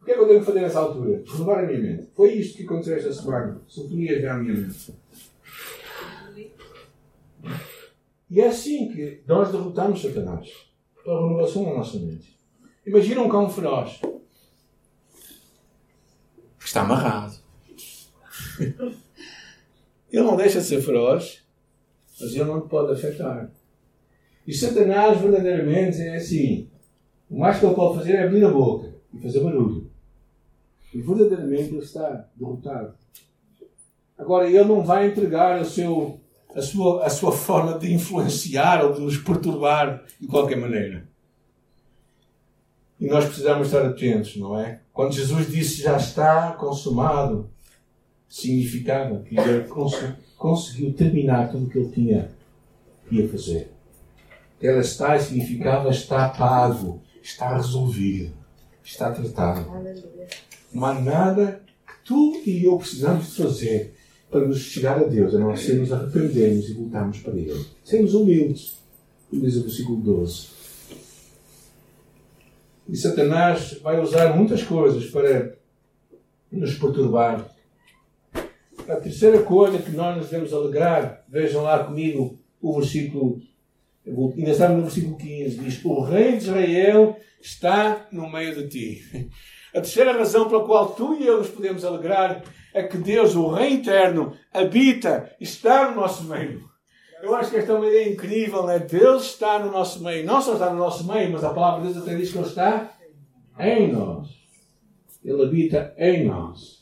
O 0.00 0.04
que 0.04 0.12
é 0.12 0.14
que 0.14 0.20
eu 0.20 0.26
tenho 0.26 0.40
que 0.40 0.46
fazer 0.46 0.60
nessa 0.60 0.80
altura? 0.80 1.22
Renovar 1.26 1.64
a 1.64 1.66
minha 1.66 1.78
mente. 1.78 2.08
Foi 2.14 2.32
isto 2.32 2.56
que 2.56 2.64
aconteceu 2.64 2.96
esta 2.96 3.12
semana. 3.12 3.60
Sintonia 3.68 4.20
já 4.20 4.34
a 4.34 4.38
minha 4.38 4.54
mente. 4.54 4.94
E 8.30 8.40
é 8.40 8.46
assim 8.46 8.90
que 8.92 9.22
nós 9.26 9.50
derrotamos 9.50 10.00
Satanás. 10.00 10.50
Pela 11.04 11.20
renovação 11.20 11.64
da 11.64 11.74
nossa 11.74 11.98
mente. 11.98 12.38
Imagina 12.86 13.22
um 13.22 13.28
cão 13.28 13.50
feroz. 13.50 14.00
Que 16.58 16.66
está 16.66 16.82
amarrado. 16.82 17.38
Ele 20.10 20.24
não 20.24 20.36
deixa 20.36 20.60
de 20.60 20.66
ser 20.66 20.80
feroz, 20.80 21.44
mas 22.20 22.34
ele 22.34 22.44
não 22.44 22.60
pode 22.62 22.92
afetar. 22.92 23.50
E 24.46 24.52
Satanás 24.52 25.20
verdadeiramente 25.20 26.00
é 26.00 26.16
assim. 26.16 26.68
O 27.30 27.38
mais 27.38 27.58
que 27.58 27.66
ele 27.66 27.74
pode 27.74 27.98
fazer 27.98 28.14
é 28.14 28.24
abrir 28.24 28.44
a 28.44 28.50
boca 28.50 28.94
e 29.12 29.20
fazer 29.20 29.40
barulho. 29.40 29.90
E 30.92 31.00
verdadeiramente 31.00 31.74
ele 31.74 31.84
está 31.84 32.26
derrotado. 32.34 32.94
Agora, 34.16 34.48
ele 34.48 34.64
não 34.64 34.82
vai 34.82 35.08
entregar 35.08 35.60
o 35.60 35.64
seu, 35.64 36.18
a, 36.54 36.62
sua, 36.62 37.04
a 37.04 37.10
sua 37.10 37.30
forma 37.30 37.78
de 37.78 37.92
influenciar 37.92 38.84
ou 38.84 38.92
de 38.92 39.00
nos 39.00 39.16
perturbar 39.18 40.02
de 40.20 40.26
qualquer 40.26 40.56
maneira. 40.56 41.06
E 42.98 43.06
nós 43.06 43.26
precisamos 43.26 43.68
estar 43.68 43.86
atentos, 43.86 44.36
não 44.36 44.58
é? 44.58 44.80
Quando 44.92 45.12
Jesus 45.12 45.48
disse 45.48 45.82
já 45.82 45.96
está 45.96 46.52
consumado, 46.52 47.48
significava 48.28 49.20
que 49.20 49.38
ele 49.38 49.68
conseguiu 50.38 50.94
terminar 50.94 51.50
tudo 51.50 51.66
o 51.66 51.68
que 51.68 51.78
ele 51.78 51.90
tinha 51.90 52.30
ia 53.10 53.28
fazer. 53.28 53.72
Ela 54.60 54.80
está 54.80 55.18
significava 55.18 55.90
está 55.90 56.28
pago, 56.30 57.02
está 57.22 57.56
resolvido, 57.56 58.32
está 58.82 59.10
tratado. 59.10 59.66
Não 60.72 60.84
há 60.84 60.94
nada 61.00 61.62
que 61.86 62.04
tu 62.04 62.40
e 62.46 62.64
eu 62.64 62.78
precisamos 62.78 63.26
de 63.26 63.42
fazer 63.42 63.94
para 64.30 64.46
nos 64.46 64.58
chegar 64.58 64.98
a 64.98 65.04
Deus, 65.04 65.34
a 65.34 65.38
não 65.38 65.56
ser 65.56 65.74
nos 65.74 65.92
arrependermos 65.92 66.68
e 66.68 66.74
voltarmos 66.74 67.18
para 67.18 67.34
Ele. 67.34 67.64
Sermos 67.84 68.14
humildes, 68.14 68.78
como 69.30 69.42
diz 69.42 69.56
o 69.56 69.62
versículo 69.62 70.00
12. 70.00 70.48
E 72.88 72.96
Satanás 72.96 73.78
vai 73.82 74.00
usar 74.00 74.36
muitas 74.36 74.62
coisas 74.62 75.06
para 75.10 75.56
nos 76.50 76.74
perturbar, 76.74 77.48
a 78.88 78.96
terceira 78.96 79.42
coisa 79.42 79.78
que 79.78 79.90
nós 79.90 80.16
nos 80.16 80.28
devemos 80.28 80.52
alegrar, 80.52 81.24
vejam 81.28 81.62
lá 81.62 81.84
comigo 81.84 82.38
o 82.60 82.78
versículo, 82.80 83.40
ainda 84.06 84.50
estamos 84.50 84.76
no 84.78 84.82
versículo 84.84 85.16
15, 85.16 85.58
diz: 85.58 85.84
O 85.84 86.00
Rei 86.00 86.32
de 86.32 86.38
Israel 86.38 87.16
está 87.40 88.06
no 88.10 88.30
meio 88.30 88.54
de 88.54 88.68
ti. 88.68 89.30
A 89.74 89.80
terceira 89.82 90.12
razão 90.12 90.48
pela 90.48 90.64
qual 90.64 90.92
tu 90.92 91.14
e 91.14 91.26
eu 91.26 91.38
nos 91.38 91.50
podemos 91.50 91.84
alegrar 91.84 92.42
é 92.72 92.82
que 92.84 92.96
Deus, 92.96 93.36
o 93.36 93.48
Rei 93.48 93.74
eterno, 93.74 94.32
habita, 94.50 95.30
está 95.38 95.90
no 95.90 96.00
nosso 96.00 96.24
meio. 96.24 96.66
Eu 97.22 97.34
acho 97.34 97.50
que 97.50 97.58
esta 97.58 97.72
é 97.72 97.74
uma 97.74 97.86
ideia 97.86 98.10
incrível, 98.10 98.64
né? 98.64 98.78
Deus 98.78 99.26
está 99.26 99.58
no 99.58 99.70
nosso 99.70 100.02
meio. 100.02 100.24
Não 100.24 100.40
só 100.40 100.54
está 100.54 100.70
no 100.70 100.78
nosso 100.78 101.06
meio, 101.06 101.30
mas 101.32 101.44
a 101.44 101.52
palavra 101.52 101.86
de 101.86 101.92
Deus 101.92 102.06
até 102.06 102.16
diz 102.16 102.32
que 102.32 102.38
Ele 102.38 102.46
está 102.46 102.92
em 103.58 103.92
nós. 103.92 104.28
Ele 105.22 105.42
habita 105.42 105.94
em 105.98 106.24
nós. 106.24 106.77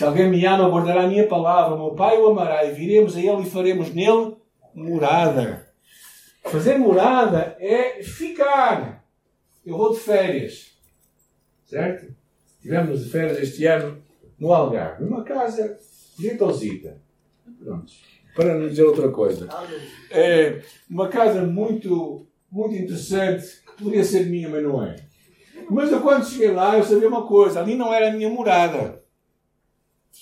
Se 0.00 0.06
alguém 0.06 0.30
me 0.30 0.46
ama, 0.46 0.70
guardará 0.70 1.02
a 1.02 1.06
minha 1.06 1.26
palavra. 1.26 1.76
Meu 1.76 1.90
Pai 1.90 2.16
o 2.16 2.28
amará 2.28 2.64
e 2.64 2.72
viremos 2.72 3.14
a 3.14 3.20
Ele 3.20 3.42
e 3.42 3.50
faremos 3.50 3.92
nele 3.92 4.34
morada. 4.74 5.66
Fazer 6.42 6.78
morada 6.78 7.54
é 7.60 8.02
ficar. 8.02 9.04
Eu 9.62 9.76
vou 9.76 9.92
de 9.92 10.00
férias. 10.00 10.70
Certo? 11.66 12.14
Tivemos 12.62 13.04
de 13.04 13.10
férias 13.10 13.40
este 13.40 13.66
ano 13.66 14.02
no 14.38 14.54
Algarve, 14.54 15.04
numa 15.04 15.22
casa 15.22 15.78
jeitosita. 16.18 16.96
Pronto. 17.62 17.92
Para 18.34 18.54
não 18.54 18.70
dizer 18.70 18.84
outra 18.84 19.10
coisa. 19.10 19.50
É 20.10 20.62
uma 20.88 21.08
casa 21.08 21.42
muito, 21.42 22.26
muito 22.50 22.74
interessante, 22.74 23.44
que 23.66 23.84
poderia 23.84 24.02
ser 24.02 24.24
minha, 24.30 24.48
mas 24.48 24.62
não 24.62 24.82
é. 24.82 24.96
Mas 25.68 25.92
eu 25.92 26.00
quando 26.00 26.24
cheguei 26.24 26.52
lá, 26.52 26.78
eu 26.78 26.84
sabia 26.84 27.06
uma 27.06 27.26
coisa: 27.26 27.60
ali 27.60 27.74
não 27.74 27.92
era 27.92 28.08
a 28.08 28.12
minha 28.14 28.30
morada. 28.30 28.99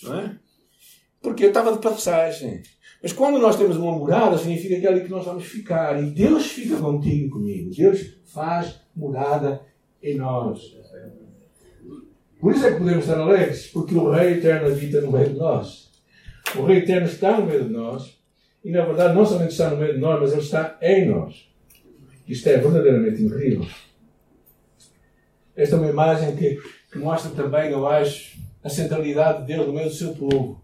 Não 0.03 0.21
é? 0.21 0.39
Porque 1.21 1.45
eu 1.45 1.49
estava 1.49 1.73
de 1.73 1.79
passagem. 1.79 2.63
Mas 3.03 3.13
quando 3.13 3.39
nós 3.39 3.57
temos 3.57 3.77
uma 3.77 3.93
morada, 3.93 4.39
significa 4.39 4.79
que 4.81 4.87
é 4.87 4.91
ali 4.91 5.01
que 5.03 5.11
nós 5.11 5.25
vamos 5.25 5.45
ficar. 5.45 6.03
E 6.03 6.11
Deus 6.11 6.47
fica 6.47 6.77
contigo 6.77 7.39
comigo. 7.39 7.71
Deus 7.75 8.19
faz 8.27 8.81
morada 8.95 9.61
em 10.03 10.17
nós. 10.17 10.77
Por 12.41 12.55
isso 12.55 12.67
é 12.67 12.73
que 12.73 12.79
podemos 12.79 13.05
estar 13.05 13.19
alegres, 13.21 13.67
porque 13.69 13.95
o 13.95 14.11
Rei 14.11 14.35
Eterno 14.35 14.69
habita 14.69 15.01
no 15.01 15.11
meio 15.11 15.31
de 15.31 15.39
nós. 15.39 15.91
O 16.57 16.63
Rei 16.63 16.79
Eterno 16.79 17.07
está 17.07 17.39
no 17.39 17.47
meio 17.47 17.65
de 17.65 17.71
nós. 17.71 18.17
E 18.65 18.71
na 18.71 18.85
verdade, 18.85 19.15
não 19.15 19.25
somente 19.25 19.53
está 19.53 19.71
no 19.71 19.77
meio 19.77 19.95
de 19.95 20.01
nós, 20.01 20.21
mas 20.21 20.33
ele 20.33 20.43
está 20.43 20.79
em 20.81 21.09
nós. 21.09 21.49
Isto 22.27 22.49
é 22.49 22.59
verdadeiramente 22.59 23.23
incrível. 23.23 23.67
Esta 25.57 25.75
é 25.75 25.79
uma 25.79 25.89
imagem 25.89 26.37
que, 26.37 26.61
que 26.93 26.99
mostra 26.99 27.31
também, 27.31 27.73
eu 27.73 27.87
acho, 27.87 28.39
a 28.63 28.69
centralidade 28.69 29.41
de 29.41 29.55
Deus 29.55 29.67
no 29.67 29.73
meio 29.73 29.89
do 29.89 29.95
seu 29.95 30.13
povo. 30.15 30.61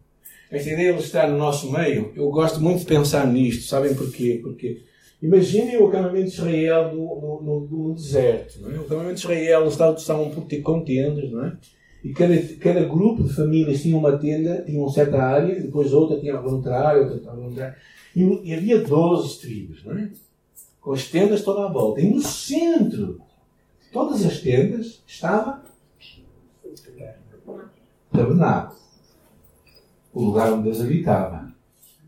Esta 0.51 0.71
ideia 0.71 0.93
de 0.93 1.03
estar 1.03 1.29
no 1.29 1.39
nosso 1.39 1.71
meio, 1.73 2.13
eu 2.15 2.29
gosto 2.31 2.61
muito 2.61 2.81
de 2.81 2.87
pensar 2.87 3.27
nisto. 3.27 3.65
Sabem 3.65 3.95
porquê? 3.95 4.41
Porque 4.43 4.83
imaginem 5.23 5.79
o 5.79 5.89
acampamento 5.89 6.31
de 6.31 6.35
Israel 6.35 6.95
no, 6.95 7.43
no, 7.43 7.61
no 7.61 7.95
deserto. 7.95 8.61
É? 8.69 8.79
O 8.79 8.83
acampamento 8.83 9.15
de 9.15 9.21
Israel 9.21 9.67
estavam, 9.69 9.95
estavam 9.95 10.31
por 10.31 10.45
ter 10.45 10.61
contendas, 10.61 11.31
não 11.31 11.45
é? 11.45 11.57
E 12.05 12.13
cada, 12.13 12.37
cada 12.61 12.85
grupo 12.85 13.23
de 13.23 13.33
famílias 13.33 13.81
tinha 13.81 13.97
uma 13.97 14.19
tenda, 14.19 14.63
tinha 14.63 14.79
uma 14.79 14.93
certa 14.93 15.23
área, 15.23 15.59
depois 15.59 15.93
outra 15.93 16.21
tinha 16.21 16.39
outra 16.39 16.79
área, 16.87 17.03
outra 17.03 17.33
outra 17.33 17.65
área. 17.65 17.77
E, 18.15 18.23
e 18.45 18.55
havia 18.55 18.79
12 18.79 19.41
tribos, 19.41 19.85
não 19.85 19.97
é? 19.97 20.11
Com 20.81 20.93
as 20.93 21.09
tendas 21.09 21.43
toda 21.43 21.65
à 21.65 21.73
volta. 21.73 22.03
E 22.03 22.11
no 22.11 22.21
centro 22.21 23.21
todas 23.91 24.27
as 24.27 24.41
tendas 24.41 25.03
estava 25.07 25.63
tabernáculo, 28.15 28.81
o 30.13 30.23
lugar 30.23 30.53
onde 30.53 30.65
Deus 30.65 30.81
habitava. 30.81 31.53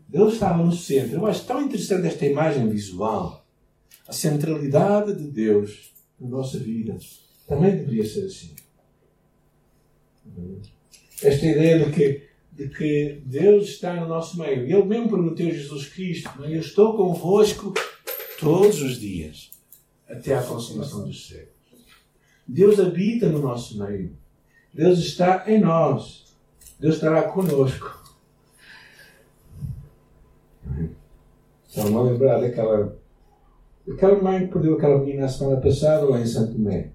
Deus 0.07 0.33
estava 0.33 0.63
no 0.63 0.71
centro. 0.71 1.17
Eu 1.17 1.25
acho 1.25 1.45
tão 1.45 1.61
interessante 1.61 2.07
esta 2.07 2.25
imagem 2.25 2.69
visual. 2.69 3.45
A 4.07 4.13
centralidade 4.13 5.13
de 5.13 5.27
Deus 5.27 5.91
na 6.19 6.29
nossa 6.29 6.57
vida 6.57 6.97
também 7.45 7.75
deveria 7.75 8.05
ser 8.05 8.25
assim. 8.25 8.55
Esta 11.21 11.45
ideia 11.45 11.85
de 11.85 11.91
que, 11.91 12.23
de 12.53 12.69
que 12.69 13.21
Deus 13.25 13.67
está 13.67 13.93
no 13.95 14.07
nosso 14.07 14.37
meio. 14.39 14.61
Ele 14.61 14.83
mesmo 14.85 15.09
prometeu 15.09 15.51
Jesus 15.51 15.89
Cristo: 15.89 16.29
Eu 16.41 16.61
estou 16.61 16.95
convosco 16.95 17.73
todos 18.39 18.81
os 18.81 18.97
dias, 18.97 19.51
até 20.07 20.35
à 20.35 20.41
consumação 20.41 21.03
dos 21.05 21.27
séculos. 21.27 21.57
Deus 22.47 22.79
habita 22.79 23.27
no 23.27 23.41
nosso 23.41 23.77
meio. 23.77 24.15
Deus 24.77 24.99
está 24.99 25.43
em 25.47 25.59
nós. 25.59 26.37
Deus 26.79 26.95
estará 26.95 27.23
conosco. 27.23 27.99
Estava-me 31.67 31.95
a 31.95 32.01
lembrar 32.01 32.39
daquela, 32.39 32.95
daquela 33.87 34.21
mãe 34.21 34.45
que 34.45 34.53
perdeu 34.53 34.75
aquela 34.75 34.99
menina 34.99 35.25
a 35.25 35.29
semana 35.29 35.59
passada 35.59 36.05
lá 36.05 36.21
em 36.21 36.27
Santo 36.27 36.53
Tomé. 36.53 36.91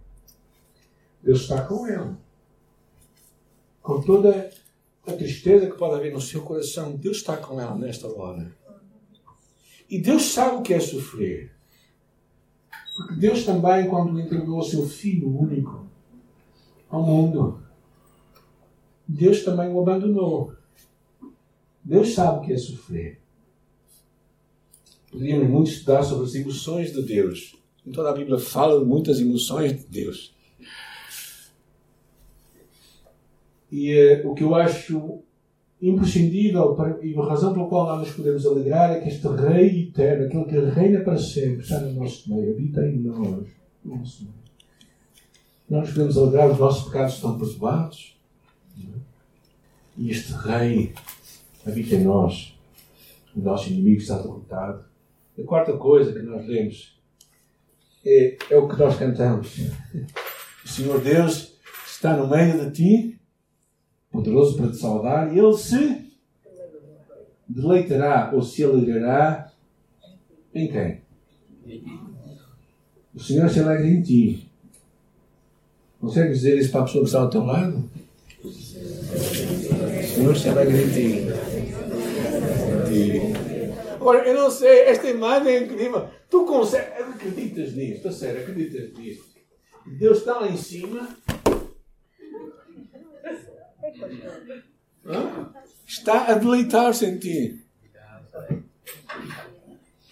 Deus 1.25 1.41
está 1.41 1.65
com 1.65 1.85
ela. 1.85 2.17
Com 3.83 4.01
toda 4.01 4.51
a 5.05 5.13
tristeza 5.13 5.69
que 5.69 5.77
pode 5.77 5.97
haver 5.97 6.13
no 6.13 6.21
seu 6.21 6.43
coração, 6.43 6.95
Deus 6.95 7.17
está 7.17 7.37
com 7.37 7.61
ela 7.61 7.75
nesta 7.75 8.07
hora. 8.07 8.55
E 9.91 10.01
Deus 10.01 10.23
sabe 10.27 10.59
o 10.59 10.63
que 10.63 10.73
é 10.73 10.79
sofrer. 10.79 11.51
Porque 12.97 13.17
Deus 13.17 13.45
também, 13.45 13.89
quando 13.89 14.21
entregou 14.21 14.61
o 14.61 14.65
seu 14.65 14.87
Filho 14.87 15.37
único 15.37 15.85
ao 16.89 17.03
mundo, 17.03 17.62
Deus 19.13 19.45
também 19.45 19.69
o 19.69 19.81
abandonou. 19.81 20.55
Deus 21.85 22.15
sabe 22.15 22.39
o 22.39 22.41
que 22.43 22.53
é 22.53 22.57
sofrer. 22.57 23.21
Poderíamos 25.11 25.51
muito 25.51 25.71
estudar 25.71 26.03
sobre 26.03 26.25
as 26.25 26.35
emoções 26.35 26.93
de 26.93 27.03
Deus. 27.03 27.55
Em 27.87 27.91
toda 27.91 28.11
a 28.11 28.15
Bíblia 28.15 28.39
fala 28.39 28.81
de 28.81 28.87
muitas 28.87 29.21
emoções 29.21 29.73
de 29.73 29.87
Deus. 29.87 30.35
E 33.71 33.95
uh, 33.95 34.31
o 34.31 34.35
que 34.35 34.45
eu 34.45 34.55
acho 34.55 35.23
imprescindível 35.81 36.75
para, 36.75 37.05
e 37.05 37.15
a 37.15 37.25
razão 37.25 37.53
pela 37.53 37.69
qual 37.69 37.87
nós 37.87 38.07
nos 38.07 38.17
podemos 38.17 38.47
alegrar 38.47 38.93
é 38.93 39.01
que 39.01 39.09
este 39.09 39.27
Rei 39.27 39.89
eterno, 39.89 40.27
aquele 40.27 40.45
que 40.45 40.71
reina 40.71 41.01
para 41.01 41.19
sempre, 41.19 41.63
está 41.63 41.81
no 41.81 41.93
nosso 41.93 42.33
meio, 42.33 42.53
habita 42.53 42.87
em 42.87 42.99
nós. 42.99 43.49
Nosso 43.85 44.23
meio. 44.23 44.43
Nós 45.69 45.91
podemos 45.91 46.17
alegrar, 46.17 46.51
os 46.51 46.59
nossos 46.59 46.85
pecados 46.85 47.15
estão 47.15 47.39
perdoados. 47.39 48.12
E 49.97 50.11
este 50.11 50.33
Rei 50.33 50.95
habita 51.67 51.95
em 51.95 52.05
nós. 52.05 52.57
O 53.35 53.41
nosso 53.41 53.71
inimigo 53.71 54.01
está 54.01 54.19
derrotado. 54.19 54.85
A 55.39 55.43
quarta 55.45 55.77
coisa 55.77 56.13
que 56.13 56.21
nós 56.21 56.47
lemos 56.47 57.01
é, 58.05 58.37
é 58.51 58.57
o 58.57 58.69
que 58.69 58.79
nós 58.79 58.97
cantamos. 58.97 59.59
O 60.65 60.69
Senhor 60.69 61.01
Deus 61.01 61.59
está 61.87 62.17
no 62.17 62.29
meio 62.29 62.65
de 62.65 62.71
ti, 62.73 63.21
poderoso 64.11 64.57
para 64.57 64.71
te 64.71 64.77
salvar, 64.77 65.35
e 65.35 65.39
Ele 65.39 65.57
se 65.57 66.13
deleitará 67.49 68.31
ou 68.35 68.43
se 68.43 68.65
alegrará 68.65 69.53
em 70.55 70.69
quem? 70.69 71.01
O 73.15 73.21
Senhor 73.21 73.49
se 73.49 73.61
alegra 73.61 73.87
em 73.87 74.03
ti. 74.03 74.51
Consegue 76.01 76.33
dizer 76.33 76.59
isso 76.59 76.71
para 76.71 76.81
a 76.81 76.85
pessoa 76.85 77.05
que 77.05 77.09
está 77.09 77.21
ao 77.21 77.31
teu 77.31 77.45
lado? 77.45 77.89
O 78.45 78.51
Senhor 80.03 80.37
se 80.37 80.49
alegra 80.49 80.77
em 80.77 80.91
ti. 80.91 81.27
Agora, 83.95 84.27
eu 84.27 84.35
não 84.35 84.51
sei, 84.51 84.81
esta 84.81 85.09
imagem 85.09 85.55
é 85.55 85.63
incrível. 85.63 86.09
Tu 86.29 86.45
consegues, 86.45 86.89
acreditas 87.01 87.73
nisto? 87.75 87.97
Estou 87.97 88.13
sério, 88.13 88.43
acreditas 88.43 88.93
nisto? 88.99 89.25
Deus 89.87 90.19
está 90.19 90.41
lá 90.41 90.49
em 90.49 90.57
cima. 90.57 91.09
Hã? 95.07 95.53
Está 95.87 96.27
a 96.27 96.35
deleitar-se 96.35 97.07
em 97.07 97.19
ti. 97.19 97.65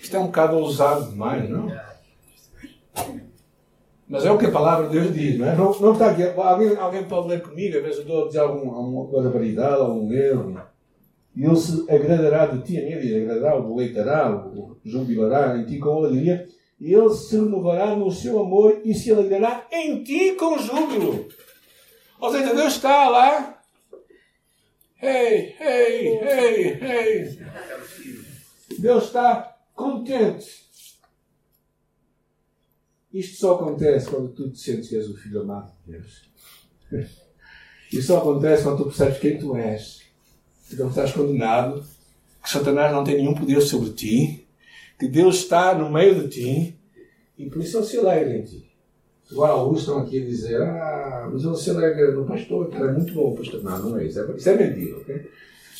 Isto 0.01 0.17
é 0.17 0.21
um 0.21 0.27
bocado 0.27 0.57
ousado 0.57 1.11
demais, 1.11 1.49
não? 1.49 1.69
Mas 4.11 4.27
é 4.27 4.31
o 4.33 4.37
que 4.37 4.47
a 4.47 4.51
palavra 4.51 4.89
de 4.89 4.99
Deus 4.99 5.15
diz, 5.15 5.39
não 5.39 5.49
é? 5.49 5.55
Não, 5.55 5.73
não 5.79 5.93
está 5.93 6.11
aqui. 6.11 6.25
Alguém, 6.25 6.77
alguém 6.77 7.05
pode 7.05 7.29
ler 7.29 7.43
comigo, 7.43 7.77
às 7.77 7.83
vezes 7.85 7.99
eu 7.99 8.03
estou 8.03 8.25
a 8.25 8.27
dizer 8.27 8.41
algum, 8.41 8.75
alguma 8.75 9.23
barbaridade, 9.23 9.81
algum 9.81 10.13
erro. 10.13 10.61
E 11.37 11.45
ele 11.45 11.57
se 11.57 11.89
agradará 11.89 12.47
de 12.47 12.61
ti, 12.63 12.77
a 12.77 12.83
minha 12.83 12.99
vida, 12.99 13.19
agradará, 13.19 13.57
o 13.57 13.69
deleitará, 13.73 14.35
o 14.35 14.77
jubilará 14.85 15.57
em 15.57 15.65
ti 15.65 15.79
com 15.79 15.91
alegria. 15.91 16.49
E 16.81 16.93
ele 16.93 17.11
se 17.11 17.37
renovará 17.37 17.95
no 17.95 18.11
seu 18.11 18.41
amor 18.41 18.81
e 18.85 18.93
se 18.93 19.13
alegrará 19.13 19.69
em 19.71 20.03
ti 20.03 20.33
com 20.33 20.59
júbilo. 20.59 21.29
Ou 22.21 22.33
seja, 22.33 22.53
Deus 22.53 22.73
está 22.75 23.09
lá. 23.09 23.63
Ei, 25.01 25.55
ei, 25.61 26.19
ei, 26.19 26.79
ei. 26.83 27.39
Deus 28.77 29.05
está 29.05 29.57
contente 29.73 30.69
isto 33.13 33.39
só 33.39 33.55
acontece 33.55 34.09
quando 34.09 34.29
tu 34.29 34.51
te 34.51 34.59
sentes 34.59 34.89
que 34.89 34.97
és 34.97 35.09
o 35.09 35.17
filho 35.17 35.43
amado 35.43 35.73
de 35.87 35.93
Deus. 35.93 36.31
Isto 37.93 38.07
só 38.07 38.19
acontece 38.19 38.63
quando 38.63 38.79
tu 38.79 38.85
percebes 38.85 39.19
quem 39.19 39.39
tu 39.39 39.57
és. 39.57 40.03
Que 40.69 40.77
não 40.77 40.91
estás 40.91 41.13
condenado, 41.13 41.85
que 42.41 42.49
Satanás 42.49 42.93
não 42.93 43.03
tem 43.03 43.17
nenhum 43.17 43.35
poder 43.35 43.61
sobre 43.61 43.91
ti, 43.91 44.47
que 44.97 45.09
Deus 45.09 45.39
está 45.39 45.75
no 45.75 45.91
meio 45.91 46.23
de 46.23 46.29
ti 46.29 46.79
e 47.37 47.51
por 47.51 47.61
isso 47.61 47.79
ele 47.79 47.87
se 47.87 47.99
alegra 47.99 48.37
em 48.37 48.45
ti. 48.45 48.71
Agora 49.33 49.53
alguns 49.53 49.81
estão 49.81 49.99
aqui 49.99 50.23
a 50.23 50.25
dizer, 50.25 50.63
ah, 50.63 51.29
mas 51.33 51.45
ele 51.45 51.57
se 51.57 51.71
alegra 51.71 52.13
no 52.13 52.25
pastor, 52.25 52.69
que 52.69 52.77
é 52.77 52.93
muito 52.93 53.13
bom, 53.13 53.35
pastor. 53.35 53.63
Não, 53.63 53.91
não 53.91 53.99
é 53.99 54.07
isso. 54.07 54.21
É, 54.21 54.37
isso 54.37 54.49
é 54.49 54.57
mentira, 54.57 54.97
ok? 54.99 55.31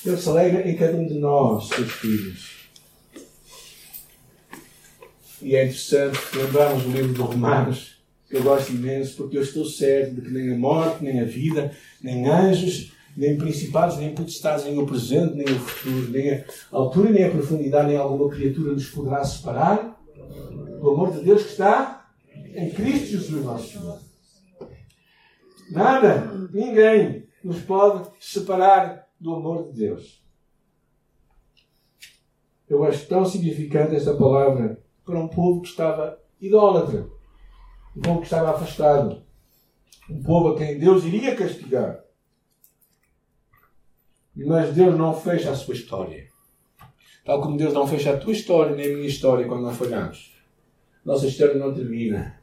Ele 0.07 0.17
se 0.17 0.29
alegra 0.29 0.69
em 0.69 0.77
cada 0.77 0.97
um 0.97 1.07
de 1.07 1.19
nós, 1.19 1.69
seus 1.69 1.93
filhos. 1.93 2.60
E 5.43 5.57
é 5.57 5.65
interessante 5.65 6.19
lembrarmos 6.37 6.85
o 6.85 6.91
livro 6.91 7.15
de 7.15 7.21
Romanos, 7.21 7.99
que 8.29 8.37
eu 8.37 8.43
gosto 8.43 8.73
imenso, 8.73 9.17
porque 9.17 9.39
eu 9.39 9.43
estou 9.43 9.65
certo 9.65 10.15
de 10.15 10.23
que 10.23 10.31
nem 10.31 10.53
a 10.53 10.59
morte, 10.59 11.03
nem 11.03 11.21
a 11.21 11.25
vida, 11.25 11.75
nem 12.03 12.29
anjos, 12.29 12.93
nem 13.17 13.37
principados, 13.37 13.97
nem 13.97 14.15
potestades, 14.15 14.65
nem 14.65 14.79
o 14.79 14.87
presente, 14.87 15.35
nem 15.35 15.47
o 15.47 15.59
futuro, 15.59 16.11
nem 16.11 16.33
a 16.33 16.45
altura, 16.71 17.11
nem 17.11 17.25
a 17.25 17.31
profundidade, 17.31 17.89
nem 17.89 17.97
alguma 17.97 18.31
criatura 18.31 18.73
nos 18.73 18.89
poderá 18.91 19.25
separar 19.25 20.01
do 20.81 20.91
amor 20.91 21.13
de 21.13 21.25
Deus 21.25 21.43
que 21.43 21.51
está 21.51 22.11
em 22.55 22.71
Cristo 22.71 23.07
Jesus, 23.07 23.45
nosso 23.45 23.73
Senhor. 23.73 23.99
Nada, 25.71 26.49
ninguém 26.53 27.27
nos 27.43 27.61
pode 27.61 28.11
separar 28.21 29.07
do 29.19 29.35
amor 29.35 29.71
de 29.71 29.79
Deus. 29.79 30.23
Eu 32.69 32.85
acho 32.85 33.07
tão 33.07 33.25
significante 33.25 33.97
esta 33.97 34.15
palavra 34.15 34.81
para 35.11 35.19
um 35.19 35.29
povo 35.29 35.61
que 35.61 35.69
estava 35.69 36.19
idólatra, 36.41 37.09
um 37.97 38.01
povo 38.01 38.21
que 38.21 38.27
estava 38.27 38.51
afastado, 38.51 39.23
um 40.09 40.23
povo 40.23 40.51
a 40.51 40.57
quem 40.57 40.79
Deus 40.79 41.05
iria 41.05 41.37
castigar. 41.37 42.01
Mas 44.35 44.73
Deus 44.73 44.97
não 44.97 45.15
fecha 45.15 45.51
a 45.51 45.57
sua 45.57 45.75
história. 45.75 46.29
Tal 47.25 47.43
como 47.43 47.57
Deus 47.57 47.75
não 47.75 47.87
fecha 47.87 48.15
a 48.15 48.17
tua 48.17 48.33
história 48.33 48.75
nem 48.75 48.87
a 48.87 48.97
minha 48.97 49.09
história 49.09 49.47
quando 49.47 49.63
nós 49.63 49.77
falhamos. 49.77 50.33
Nossa 51.05 51.27
história 51.27 51.55
não 51.55 51.75
termina. 51.75 52.41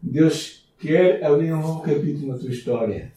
Deus 0.00 0.72
quer 0.78 1.22
abrir 1.24 1.52
um 1.52 1.60
novo 1.60 1.82
capítulo 1.82 2.28
na 2.28 2.38
tua 2.38 2.50
história. 2.50 3.12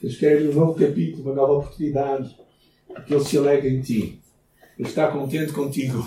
Deus 0.00 0.16
quer 0.16 0.34
abrir 0.34 0.50
um 0.50 0.54
novo 0.54 0.74
capítulo, 0.74 1.24
uma 1.24 1.34
nova 1.34 1.52
oportunidade. 1.54 2.36
Porque 2.86 3.14
Ele 3.14 3.24
se 3.24 3.38
alegra 3.38 3.68
em 3.68 3.80
ti. 3.80 4.20
Ele 4.78 4.88
está 4.88 5.10
contente 5.10 5.52
contigo. 5.52 6.06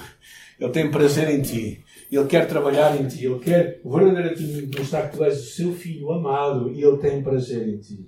Ele 0.60 0.72
tem 0.72 0.90
prazer 0.90 1.30
em 1.30 1.42
ti. 1.42 1.84
Ele 2.12 2.26
quer 2.26 2.48
trabalhar 2.48 3.00
em 3.00 3.08
ti. 3.08 3.26
Ele 3.26 3.40
quer 3.40 3.82
verdadeiramente 3.84 4.78
mostrar 4.78 5.10
que 5.10 5.18
tu 5.18 5.24
és 5.24 5.40
o 5.40 5.52
seu 5.52 5.74
filho 5.74 6.12
amado 6.12 6.72
e 6.72 6.84
ele 6.84 6.98
tem 6.98 7.22
prazer 7.22 7.68
em 7.68 7.78
ti. 7.78 8.08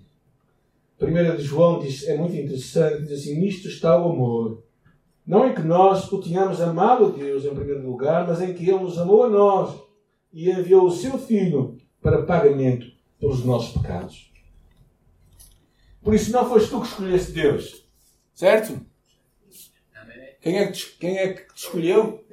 A 1.00 1.06
primeira 1.06 1.36
de 1.36 1.44
João 1.44 1.80
diz, 1.80 2.08
é 2.08 2.18
muito 2.18 2.36
interessante, 2.36 3.04
diz 3.04 3.12
assim, 3.12 3.40
nisto 3.40 3.68
está 3.68 3.96
o 4.02 4.12
amor. 4.12 4.64
Não 5.26 5.48
em 5.48 5.54
que 5.54 5.62
nós 5.62 6.12
o 6.12 6.22
tenhamos 6.22 6.62
amado 6.62 7.06
a 7.06 7.10
Deus 7.10 7.46
em 7.46 7.54
primeiro 7.54 7.86
lugar, 7.86 8.26
mas 8.26 8.42
em 8.42 8.54
que 8.54 8.68
Ele 8.68 8.80
nos 8.80 8.98
amou 8.98 9.24
a 9.26 9.30
nós 9.30 9.78
e 10.34 10.50
enviou 10.50 10.86
o 10.86 10.92
seu 10.92 11.18
Filho 11.20 11.78
para 12.02 12.24
pagamento 12.24 12.88
pelos 13.20 13.44
nossos 13.44 13.80
pecados. 13.80 14.32
Por 16.02 16.14
isso 16.14 16.32
não 16.32 16.48
foste 16.48 16.70
tu 16.70 16.80
que 16.80 16.88
escolheste 16.88 17.32
Deus. 17.34 17.86
Certo? 18.34 18.80
Quem 20.48 20.60
é 20.60 20.66
que 20.68 20.72
te, 20.72 20.86
quem 20.98 21.18
é 21.18 21.28
que 21.34 21.54
te 21.54 21.58
escolheu? 21.58 22.24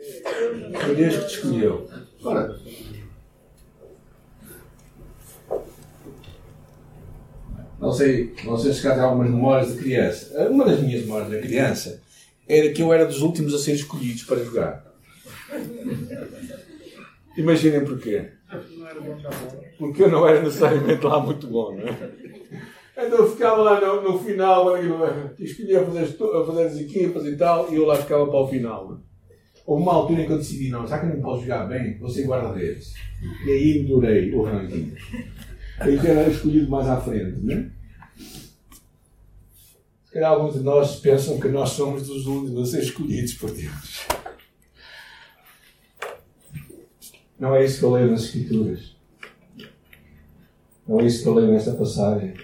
Foi 0.85 0.95
Deus 0.95 1.17
que 1.17 1.27
te 1.27 1.35
escolheu. 1.35 1.91
Ora, 2.23 2.57
não 7.81 7.91
sei, 7.91 8.33
não 8.45 8.57
sei 8.57 8.73
se 8.73 8.83
cá 8.83 8.95
tem 8.95 9.03
algumas 9.03 9.29
memórias 9.29 9.73
de 9.75 9.83
criança. 9.83 10.49
Uma 10.49 10.65
das 10.65 10.79
minhas 10.79 11.03
memórias 11.03 11.29
da 11.29 11.41
criança 11.41 12.01
era 12.49 12.73
que 12.73 12.83
eu 12.83 12.93
era 12.93 13.05
dos 13.05 13.21
últimos 13.21 13.53
a 13.53 13.59
ser 13.59 13.73
escolhidos 13.73 14.23
para 14.23 14.45
jogar. 14.45 14.95
Imaginem 17.37 17.85
porquê. 17.85 18.31
Porque 19.77 20.05
eu 20.05 20.09
não 20.09 20.29
era 20.29 20.41
necessariamente 20.41 21.05
lá 21.05 21.19
muito 21.19 21.49
bom, 21.49 21.75
não 21.75 21.89
é? 21.89 22.24
Então 23.07 23.19
eu 23.19 23.31
ficava 23.31 23.63
lá 23.63 23.81
no, 23.81 24.03
no 24.03 24.19
final, 24.19 24.77
escolhia 25.39 25.85
fazer, 25.85 26.07
fazer 26.07 26.63
as 26.65 26.79
equipas 26.79 27.27
e 27.27 27.37
tal, 27.37 27.73
e 27.73 27.77
eu 27.77 27.85
lá 27.85 27.97
ficava 27.97 28.27
para 28.27 28.41
o 28.41 28.49
final. 28.49 29.01
Houve 29.67 29.83
uma 29.83 29.95
altura 29.95 30.23
em 30.23 30.27
que 30.27 30.33
eu 30.33 30.39
decidi, 30.39 30.69
não, 30.69 30.87
já 30.87 30.99
que 30.99 31.07
não 31.07 31.21
posso 31.23 31.43
jogar 31.43 31.67
bem, 31.67 31.99
vou 31.99 32.09
ser 32.09 32.27
guarda-redes. 32.27 32.93
E 33.47 33.51
aí 33.51 33.83
melhorei 33.83 34.33
o 34.35 34.43
ranking. 34.43 34.93
Aí 35.81 35.97
era 35.99 36.29
escolhido 36.29 36.71
mais 36.71 36.87
à 36.87 37.01
frente, 37.01 37.41
né? 37.41 37.71
Se 40.05 40.13
calhar 40.13 40.33
alguns 40.33 40.55
de 40.55 40.61
nós 40.61 41.01
pensam 41.01 41.41
que 41.41 41.49
nós 41.49 41.71
somos 41.71 42.07
dos 42.07 42.27
únicos 42.27 42.69
a 42.69 42.71
ser 42.71 42.83
escolhidos 42.83 43.35
por 43.35 43.51
Deus. 43.51 44.07
Não 47.39 47.55
é 47.55 47.65
isso 47.65 47.81
que 47.81 47.85
eu 47.85 47.91
leio 47.91 48.11
nas 48.11 48.25
Escrituras. 48.25 48.95
Não 50.87 51.01
é 51.01 51.07
isso 51.07 51.23
que 51.23 51.29
eu 51.29 51.35
leio 51.35 51.51
nesta 51.51 51.73
passagem. 51.73 52.35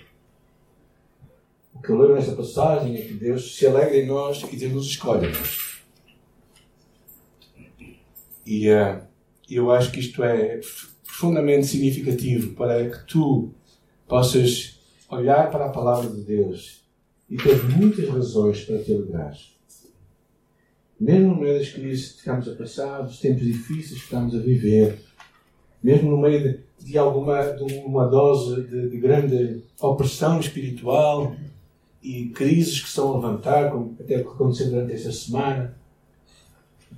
O 1.80 1.82
que 1.82 1.92
eu 1.92 1.98
leio 1.98 2.14
nesta 2.14 2.32
passagem 2.32 2.94
é 2.94 3.00
que 3.00 3.14
Deus 3.14 3.56
se 3.56 3.66
alegra 3.66 3.96
em 3.96 4.06
nós 4.06 4.42
e 4.52 4.54
Deus 4.54 4.72
nos 4.74 4.86
escolhe 4.86 5.28
nós. 5.28 5.80
E 8.44 8.70
uh, 8.70 9.00
eu 9.48 9.70
acho 9.70 9.90
que 9.90 9.98
isto 9.98 10.22
é 10.22 10.60
profundamente 11.06 11.66
significativo 11.66 12.54
para 12.54 12.90
que 12.90 13.06
tu 13.06 13.54
possas 14.06 14.78
olhar 15.08 15.50
para 15.50 15.66
a 15.66 15.70
palavra 15.70 16.10
de 16.10 16.20
Deus 16.20 16.82
e 17.30 17.38
ter 17.38 17.64
muitas 17.64 18.06
razões 18.10 18.62
para 18.62 18.82
te 18.82 18.92
alegrar. 18.92 19.34
Mesmo 21.00 21.28
no 21.28 21.40
meio 21.40 21.58
das 21.58 21.70
crises 21.70 22.12
que 22.12 22.18
estamos 22.18 22.46
a 22.46 22.56
passar, 22.56 23.00
dos 23.00 23.20
tempos 23.20 23.42
difíceis 23.42 24.00
que 24.00 24.04
estamos 24.04 24.34
a 24.34 24.38
viver, 24.38 24.98
mesmo 25.82 26.10
no 26.10 26.18
meio 26.18 26.42
de, 26.42 26.84
de 26.84 26.98
alguma 26.98 27.42
de 27.42 27.62
uma 27.86 28.06
dose 28.06 28.64
de, 28.64 28.90
de 28.90 28.98
grande 28.98 29.62
opressão 29.80 30.38
espiritual, 30.38 31.34
e 32.02 32.28
crises 32.30 32.80
que 32.80 32.88
estão 32.88 33.12
a 33.12 33.16
levantar, 33.16 33.70
como 33.70 33.96
até 34.00 34.16
o 34.16 34.24
que 34.24 34.30
aconteceu 34.30 34.70
durante 34.70 34.92
esta 34.92 35.12
semana, 35.12 35.76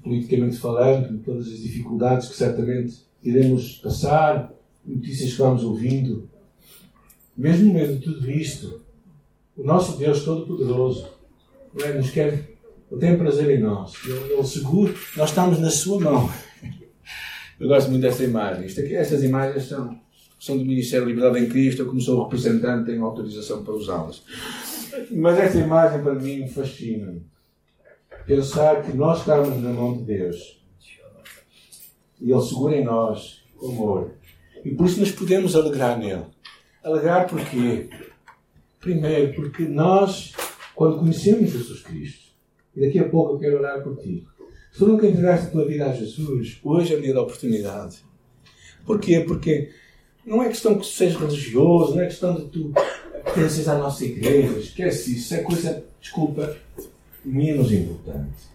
politicamente 0.03 0.57
falando, 0.57 1.19
todas 1.25 1.49
as 1.49 1.59
dificuldades 1.59 2.29
que 2.29 2.37
certamente 2.37 3.01
iremos 3.23 3.77
passar, 3.77 4.53
notícias 4.85 5.33
que 5.33 5.39
vamos 5.39 5.65
ouvindo. 5.65 6.29
Mesmo 7.37 7.67
no 7.67 7.75
meio 7.75 7.97
de 7.97 8.01
tudo 8.01 8.31
isto, 8.31 8.81
o 9.57 9.65
nosso 9.65 9.97
Deus 9.99 10.25
Todo-Poderoso 10.25 11.09
é? 11.83 11.95
nos 11.95 12.11
quer, 12.11 12.57
Ele 12.91 13.01
tem 13.01 13.17
prazer 13.17 13.59
em 13.59 13.63
nós, 13.63 13.95
Ele, 14.05 14.35
ele 14.35 14.45
segura, 14.45 14.95
nós 15.17 15.31
estamos 15.31 15.59
na 15.59 15.71
Sua 15.71 16.01
mão. 16.01 16.31
Eu 17.59 17.69
gosto 17.69 17.91
muito 17.91 18.03
desta 18.03 18.25
imagem. 18.25 18.65
Aqui, 18.65 18.97
estas 18.97 19.23
imagens 19.23 19.69
são, 19.69 19.97
são 20.39 20.59
do 20.59 20.65
Ministério 20.65 21.07
da 21.07 21.13
Liberdade 21.13 21.45
em 21.45 21.49
Cristo. 21.49 21.83
Eu, 21.83 21.87
como 21.87 22.01
sou 22.01 22.25
representante, 22.25 22.87
tenho 22.87 23.05
autorização 23.05 23.63
para 23.63 23.73
usá-las. 23.73 24.25
Mas 25.11 25.39
esta 25.39 25.59
imagem 25.59 26.03
para 26.03 26.15
mim 26.15 26.49
fascina. 26.49 27.21
Pensar 28.27 28.83
que 28.83 28.97
nós 28.97 29.21
estamos 29.21 29.61
na 29.63 29.71
mão 29.71 29.97
de 29.97 30.05
Deus 30.05 30.63
e 32.21 32.31
Ele 32.31 32.43
segura 32.43 32.77
em 32.77 32.85
nós 32.85 33.45
o 33.61 33.69
amor. 33.69 34.15
E 34.65 34.71
por 34.71 34.87
isso 34.87 35.01
nos 35.01 35.11
podemos 35.11 35.57
alegrar 35.57 35.99
nele. 35.99 36.25
Alegrar 36.83 37.29
porquê? 37.29 37.89
Primeiro, 38.79 39.35
porque 39.35 39.65
nós, 39.65 40.33
quando 40.75 40.99
conhecemos 40.99 41.51
Jesus 41.51 41.83
Cristo, 41.83 42.33
e 42.75 42.81
daqui 42.81 42.99
a 42.99 43.09
pouco 43.09 43.35
eu 43.35 43.39
quero 43.39 43.59
orar 43.59 43.83
por 43.83 43.97
ti. 43.97 44.27
Se 44.71 44.79
tu 44.79 44.87
nunca 44.87 45.07
entregaste 45.07 45.49
a 45.49 45.51
tua 45.51 45.67
vida 45.67 45.87
a 45.87 45.93
Jesus, 45.93 46.61
hoje 46.63 46.95
é 46.95 47.11
a 47.11 47.15
da 47.15 47.23
oportunidade. 47.23 47.99
Porquê? 48.87 49.21
Porque 49.21 49.71
não 50.25 50.43
é 50.43 50.49
questão 50.49 50.75
que 50.75 50.81
tu 50.81 50.87
sejas 50.87 51.21
religioso, 51.21 51.95
não 51.95 52.03
é 52.03 52.07
questão 52.07 52.35
de 52.35 52.49
tu 52.49 52.73
pertences 53.25 53.69
à 53.69 53.77
nossa 53.79 54.05
igreja, 54.05 54.59
esquece 54.59 55.17
isso, 55.17 55.35
é 55.35 55.39
coisa, 55.39 55.85
desculpa, 56.01 56.57
menos 57.25 57.73
importante. 57.73 58.53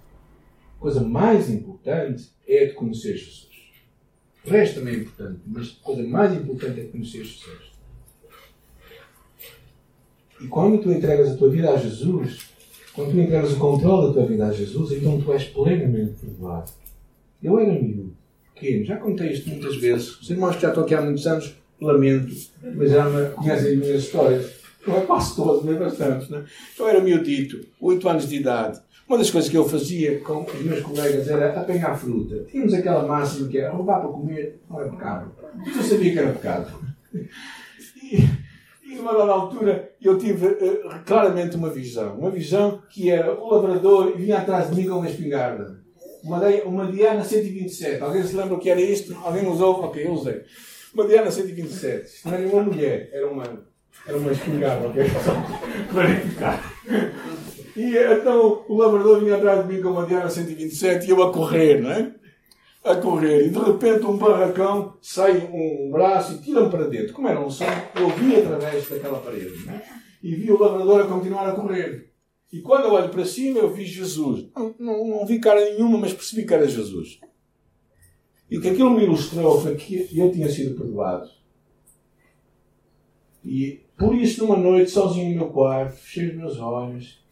A 0.78 0.80
coisa 0.80 1.02
mais 1.02 1.50
importante 1.50 2.30
é 2.48 2.66
de 2.66 2.74
conhecer 2.74 3.18
Jesus. 3.18 3.48
O 4.46 4.50
resto 4.50 4.80
também 4.80 4.96
é 4.96 4.98
importante, 5.00 5.40
mas 5.46 5.78
a 5.82 5.84
coisa 5.84 6.04
mais 6.04 6.34
importante 6.34 6.80
é 6.80 6.84
conhecer 6.86 7.24
Jesus. 7.24 7.68
E 10.40 10.48
quando 10.48 10.82
tu 10.82 10.92
entregas 10.92 11.32
a 11.32 11.36
tua 11.36 11.50
vida 11.50 11.72
a 11.72 11.78
Jesus, 11.78 12.48
quando 12.94 13.12
tu 13.12 13.20
entregas 13.20 13.54
o 13.54 13.58
controle 13.58 14.08
da 14.08 14.14
tua 14.14 14.26
vida 14.26 14.48
a 14.48 14.52
Jesus, 14.52 14.92
então 14.92 15.20
tu 15.20 15.34
és 15.34 15.46
plenamente 15.46 16.14
perdoado. 16.22 16.72
Eu 17.42 17.60
era 17.60 17.74
miúdo, 17.74 18.16
pequeno, 18.54 18.86
já 18.86 18.98
contei 18.98 19.32
isto 19.32 19.50
muitas 19.50 19.76
vezes. 19.78 20.20
Os 20.22 20.30
irmãos 20.30 20.56
que 20.56 20.62
já 20.62 20.70
estão 20.70 20.84
aqui 20.84 20.96
há 20.96 21.02
muitos 21.02 21.26
anos, 21.26 21.56
lamento, 21.82 22.34
mas 22.76 22.92
já 22.92 23.10
me 23.10 23.30
conhecem 23.32 23.74
as 23.74 23.78
minhas 23.78 24.04
histórias. 24.04 24.57
Não 24.88 24.97
é 24.97 25.02
todos, 25.36 25.63
mas 25.63 25.78
bastante. 25.78 26.32
Né? 26.32 26.45
Eu 26.80 26.88
era 26.88 27.02
miudito, 27.02 27.60
8 27.82 28.10
anos 28.10 28.30
de 28.30 28.38
idade. 28.38 28.80
Uma 29.08 29.17
das 29.17 29.30
coisas 29.30 29.50
que 29.50 29.58
eu 29.58 29.67
fazia 29.67 30.19
com 30.19 30.43
os 30.43 30.62
meus 30.62 30.82
colegas 30.82 31.28
era 31.30 31.60
apanhar 31.60 31.97
fruta. 31.97 32.43
Tínhamos 32.52 32.73
aquela 32.73 33.08
máxima 33.08 33.47
que 33.47 33.58
era 33.58 33.71
roubar 33.71 34.02
para 34.02 34.10
comer 34.10 34.60
não 34.69 34.82
é 34.82 34.89
pecado. 34.89 35.32
Eu 35.65 35.84
sabia 35.84 36.12
que 36.12 36.19
era 36.19 36.34
pecado. 36.34 36.71
E, 38.04 38.17
e 38.86 38.95
numa 38.95 39.13
dada 39.13 39.32
altura 39.32 39.93
eu 40.02 40.17
tive 40.17 40.47
uh, 40.47 41.04
claramente 41.06 41.56
uma 41.56 41.69
visão. 41.69 42.17
Uma 42.17 42.30
visão 42.30 42.82
que 42.89 43.10
era 43.10 43.34
o 43.34 43.50
lavrador 43.50 44.13
vinha 44.17 44.39
atrás 44.39 44.69
de 44.69 44.76
mim 44.76 44.89
com 44.89 44.97
uma 44.97 45.10
espingarda. 45.10 45.80
Uma, 46.21 46.45
uma 46.65 46.91
Diana 46.91 47.23
127. 47.23 48.04
Alguém 48.04 48.23
se 48.23 48.36
lembra 48.36 48.56
o 48.56 48.60
que 48.60 48.69
era 48.69 48.82
isto? 48.82 49.17
Alguém 49.23 49.47
usou? 49.47 49.86
Ok, 49.86 50.06
eu 50.06 50.12
usei. 50.12 50.43
Uma 50.93 51.08
Diana 51.08 51.32
127. 51.32 52.08
Isto 52.08 52.28
não 52.28 52.36
era 52.36 52.47
uma 52.47 52.63
mulher, 52.63 53.10
era 53.13 53.28
uma, 53.28 53.43
era 54.06 54.18
uma 54.18 54.32
espingarda, 54.32 54.88
ok? 54.88 55.04
Clarificar. 55.92 56.74
E 57.76 57.96
então 57.96 58.66
o 58.68 58.76
lavrador 58.76 59.20
vinha 59.20 59.36
atrás 59.36 59.66
de 59.66 59.74
mim 59.74 59.82
com 59.82 59.90
uma 59.90 60.06
Diana 60.06 60.30
127 60.30 61.06
e 61.06 61.10
eu 61.10 61.22
a 61.22 61.32
correr, 61.32 61.82
não 61.82 61.92
é? 61.92 62.12
A 62.84 62.96
correr. 62.96 63.46
E 63.46 63.50
de 63.50 63.60
repente 63.60 64.06
um 64.06 64.18
barracão 64.18 64.98
sai 65.02 65.48
um 65.52 65.92
braço 65.92 66.34
e 66.34 66.42
tira-me 66.42 66.70
para 66.70 66.88
dentro. 66.88 67.14
Como 67.14 67.28
era 67.28 67.40
um 67.40 67.50
som, 67.50 67.66
eu 67.96 68.10
vi 68.10 68.36
através 68.36 68.90
daquela 68.90 69.20
parede. 69.20 69.66
Não 69.66 69.74
é? 69.74 69.84
E 70.24 70.36
vi 70.36 70.52
o 70.52 70.60
lavrador 70.60 71.02
a 71.02 71.08
continuar 71.08 71.48
a 71.50 71.52
correr. 71.54 72.12
E 72.52 72.62
quando 72.62 72.86
eu 72.86 72.94
olho 72.94 73.10
para 73.10 73.26
cima, 73.26 73.60
eu 73.60 73.72
vi 73.72 73.86
Jesus. 73.86 74.48
Não, 74.56 74.74
não, 74.80 75.08
não 75.08 75.26
vi 75.26 75.40
cara 75.40 75.64
nenhuma, 75.66 75.98
mas 75.98 76.14
percebi 76.14 76.46
que 76.46 76.54
era 76.54 76.68
Jesus. 76.68 77.20
E 78.50 78.58
o 78.58 78.62
que 78.62 78.70
aquilo 78.70 78.90
me 78.90 79.04
ilustrou 79.04 79.62
foi 79.62 79.76
que 79.76 80.08
eu 80.18 80.32
tinha 80.32 80.50
sido 80.50 80.76
perdoado. 80.76 81.30
E 83.48 83.80
por 83.98 84.14
isso, 84.14 84.44
numa 84.44 84.58
noite, 84.58 84.92
sozinho 84.92 85.30
no 85.30 85.36
meu 85.38 85.50
quarto, 85.54 85.96
fechei 85.96 86.32
os 86.32 86.36
meus 86.36 86.60
olhos 86.60 87.24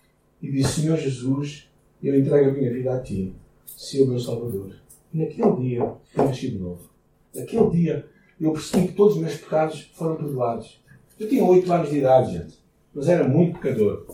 e 0.41 0.49
disse: 0.49 0.81
Senhor 0.81 0.97
Jesus, 0.97 1.69
eu 2.01 2.17
entrego 2.17 2.51
a 2.51 2.53
minha 2.53 2.71
vida 2.71 2.95
a 2.95 3.01
Ti, 3.01 3.35
Senhor 3.65 4.07
meu 4.07 4.19
Salvador. 4.19 4.73
E 5.13 5.17
naquele 5.17 5.55
dia 5.57 5.79
eu 5.79 5.99
nasci 6.15 6.51
de 6.51 6.57
novo. 6.57 6.89
Naquele 7.35 7.69
dia 7.69 8.09
eu 8.39 8.53
percebi 8.53 8.87
que 8.87 8.93
todos 8.93 9.15
os 9.15 9.21
meus 9.21 9.35
pecados 9.35 9.91
foram 9.93 10.15
perdoados. 10.15 10.81
Eu 11.19 11.27
tinha 11.27 11.43
oito 11.43 11.71
anos 11.71 11.89
de 11.89 11.97
idade, 11.97 12.31
gente, 12.31 12.59
mas 12.93 13.09
era 13.09 13.27
muito 13.27 13.59
pecador. 13.59 14.05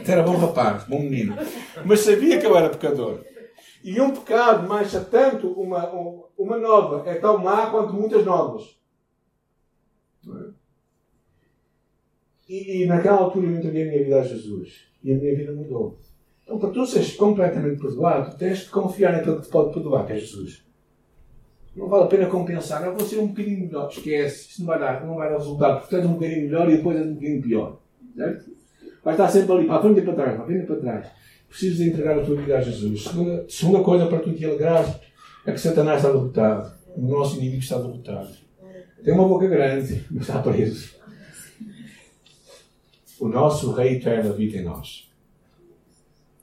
Até 0.00 0.12
era 0.12 0.22
bom 0.22 0.36
rapaz, 0.36 0.84
bom 0.84 1.00
menino. 1.00 1.36
Mas 1.84 2.00
sabia 2.00 2.40
que 2.40 2.46
eu 2.46 2.56
era 2.56 2.70
pecador. 2.70 3.20
E 3.84 4.00
um 4.00 4.10
pecado 4.10 4.66
mancha 4.66 5.00
tanto 5.00 5.48
uma, 5.48 5.86
uma 6.36 6.56
nova, 6.56 7.08
é 7.08 7.16
tão 7.16 7.36
má 7.36 7.70
quanto 7.70 7.92
muitas 7.92 8.24
novas. 8.24 8.74
É? 10.26 10.56
E, 12.48 12.82
e, 12.82 12.86
naquela 12.86 13.18
altura 13.18 13.46
eu 13.46 13.56
entreguei 13.56 13.82
a 13.82 13.86
minha 13.86 14.04
vida 14.04 14.20
a 14.20 14.24
Jesus. 14.24 14.86
E 15.02 15.12
a 15.12 15.16
minha 15.16 15.34
vida 15.34 15.52
mudou. 15.52 15.98
Então, 16.44 16.58
para 16.58 16.70
tu 16.70 16.86
seres 16.86 17.14
completamente 17.16 17.80
perdoado, 17.80 18.36
tens 18.36 18.60
de 18.60 18.70
confiar 18.70 19.12
naquele 19.12 19.36
que 19.36 19.42
te 19.42 19.48
pode 19.48 19.74
perdoar, 19.74 20.06
que 20.06 20.12
é 20.12 20.18
Jesus. 20.18 20.64
Não 21.74 21.88
vale 21.88 22.04
a 22.04 22.06
pena 22.06 22.26
compensar. 22.26 22.84
Eu 22.84 22.96
vou 22.96 23.04
ser 23.04 23.18
um 23.18 23.26
bocadinho 23.26 23.66
melhor. 23.66 23.88
Esquece. 23.90 24.50
Isto 24.50 24.60
não 24.60 24.66
vai 24.68 24.78
dar, 24.78 25.04
não 25.04 25.16
vai 25.16 25.28
dar 25.28 25.38
resultado. 25.38 25.94
És 25.94 26.06
um 26.06 26.12
bocadinho 26.14 26.42
melhor 26.42 26.70
e 26.70 26.76
depois 26.76 27.00
um 27.00 27.14
bocadinho 27.14 27.42
pior. 27.42 27.80
Certo? 28.14 28.50
Vai 29.04 29.14
estar 29.14 29.28
sempre 29.28 29.52
ali 29.52 29.66
para 29.66 29.76
a 29.76 29.82
frente 29.82 29.98
e 30.00 30.02
para 30.02 30.14
trás, 30.14 30.34
para 30.34 30.42
a 30.42 30.46
frente 30.46 30.62
e 30.62 30.66
para 30.66 30.76
trás. 30.76 31.06
Precisas 31.48 31.86
entregar 31.86 32.18
a 32.18 32.24
tua 32.24 32.36
vida 32.36 32.56
a 32.56 32.60
Jesus. 32.60 33.04
Segunda, 33.04 33.44
segunda 33.48 33.80
coisa 33.82 34.06
para 34.06 34.18
tu 34.20 34.32
te 34.32 34.44
alegrar 34.44 35.00
é 35.44 35.52
que 35.52 35.60
Satanás 35.60 35.98
está 35.98 36.10
derrotado. 36.10 36.72
O 36.96 37.02
nosso 37.02 37.36
inimigo 37.36 37.62
está 37.62 37.76
derrotado. 37.76 38.30
Tem 39.04 39.12
uma 39.12 39.28
boca 39.28 39.46
grande, 39.46 40.04
mas 40.10 40.22
está 40.22 40.40
preso 40.40 40.95
o 43.18 43.28
nosso 43.28 43.72
Rei 43.72 43.96
eterno 43.96 44.30
habita 44.30 44.58
em 44.58 44.64
nós. 44.64 45.10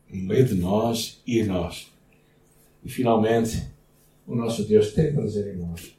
No 0.10 0.24
meio 0.24 0.46
de 0.46 0.56
nós 0.56 1.22
e 1.26 1.40
em 1.40 1.46
nós. 1.46 1.92
E 2.84 2.90
finalmente, 2.90 3.72
o 4.28 4.36
nosso 4.36 4.64
Deus 4.66 4.94
tem 4.94 5.14
prazer 5.14 5.56
em 5.56 5.60
nós. 5.60 5.96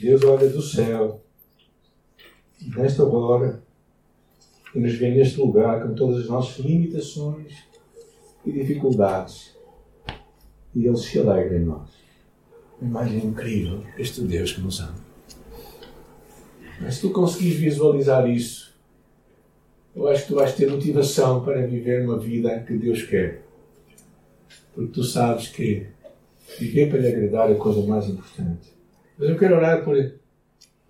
Deus 0.00 0.24
olha 0.24 0.48
do 0.48 0.62
céu, 0.62 1.22
nesta 2.74 3.04
hora, 3.04 3.62
e 4.74 4.80
nos 4.80 4.94
vê 4.94 5.10
neste 5.10 5.38
lugar 5.38 5.86
com 5.86 5.94
todas 5.94 6.22
as 6.22 6.26
nossas 6.26 6.64
limitações 6.64 7.64
e 8.46 8.52
dificuldades. 8.52 9.54
E 10.74 10.86
Ele 10.86 10.96
se 10.96 11.18
alegra 11.18 11.58
em 11.58 11.64
nós. 11.64 11.99
Uma 12.80 13.02
imagem 13.02 13.26
incrível, 13.26 13.84
este 13.98 14.22
Deus 14.22 14.52
que 14.52 14.60
nos 14.60 14.80
ama. 14.80 14.94
Mas 16.80 16.94
se 16.94 17.02
tu 17.02 17.10
conseguires 17.10 17.58
visualizar 17.58 18.28
isso, 18.28 18.74
eu 19.94 20.08
acho 20.08 20.22
que 20.22 20.28
tu 20.28 20.34
vais 20.36 20.54
ter 20.54 20.70
motivação 20.70 21.44
para 21.44 21.66
viver 21.66 22.04
uma 22.04 22.18
vida 22.18 22.60
que 22.60 22.74
Deus 22.74 23.02
quer. 23.02 23.42
Porque 24.74 24.92
tu 24.92 25.04
sabes 25.04 25.48
que 25.48 25.86
viver 26.58 26.88
para 26.88 27.00
lhe 27.00 27.08
agradar 27.08 27.50
é 27.50 27.54
a 27.54 27.58
coisa 27.58 27.82
mais 27.86 28.08
importante. 28.08 28.72
Mas 29.18 29.28
eu 29.28 29.38
quero 29.38 29.56
orar 29.56 29.84
por 29.84 29.96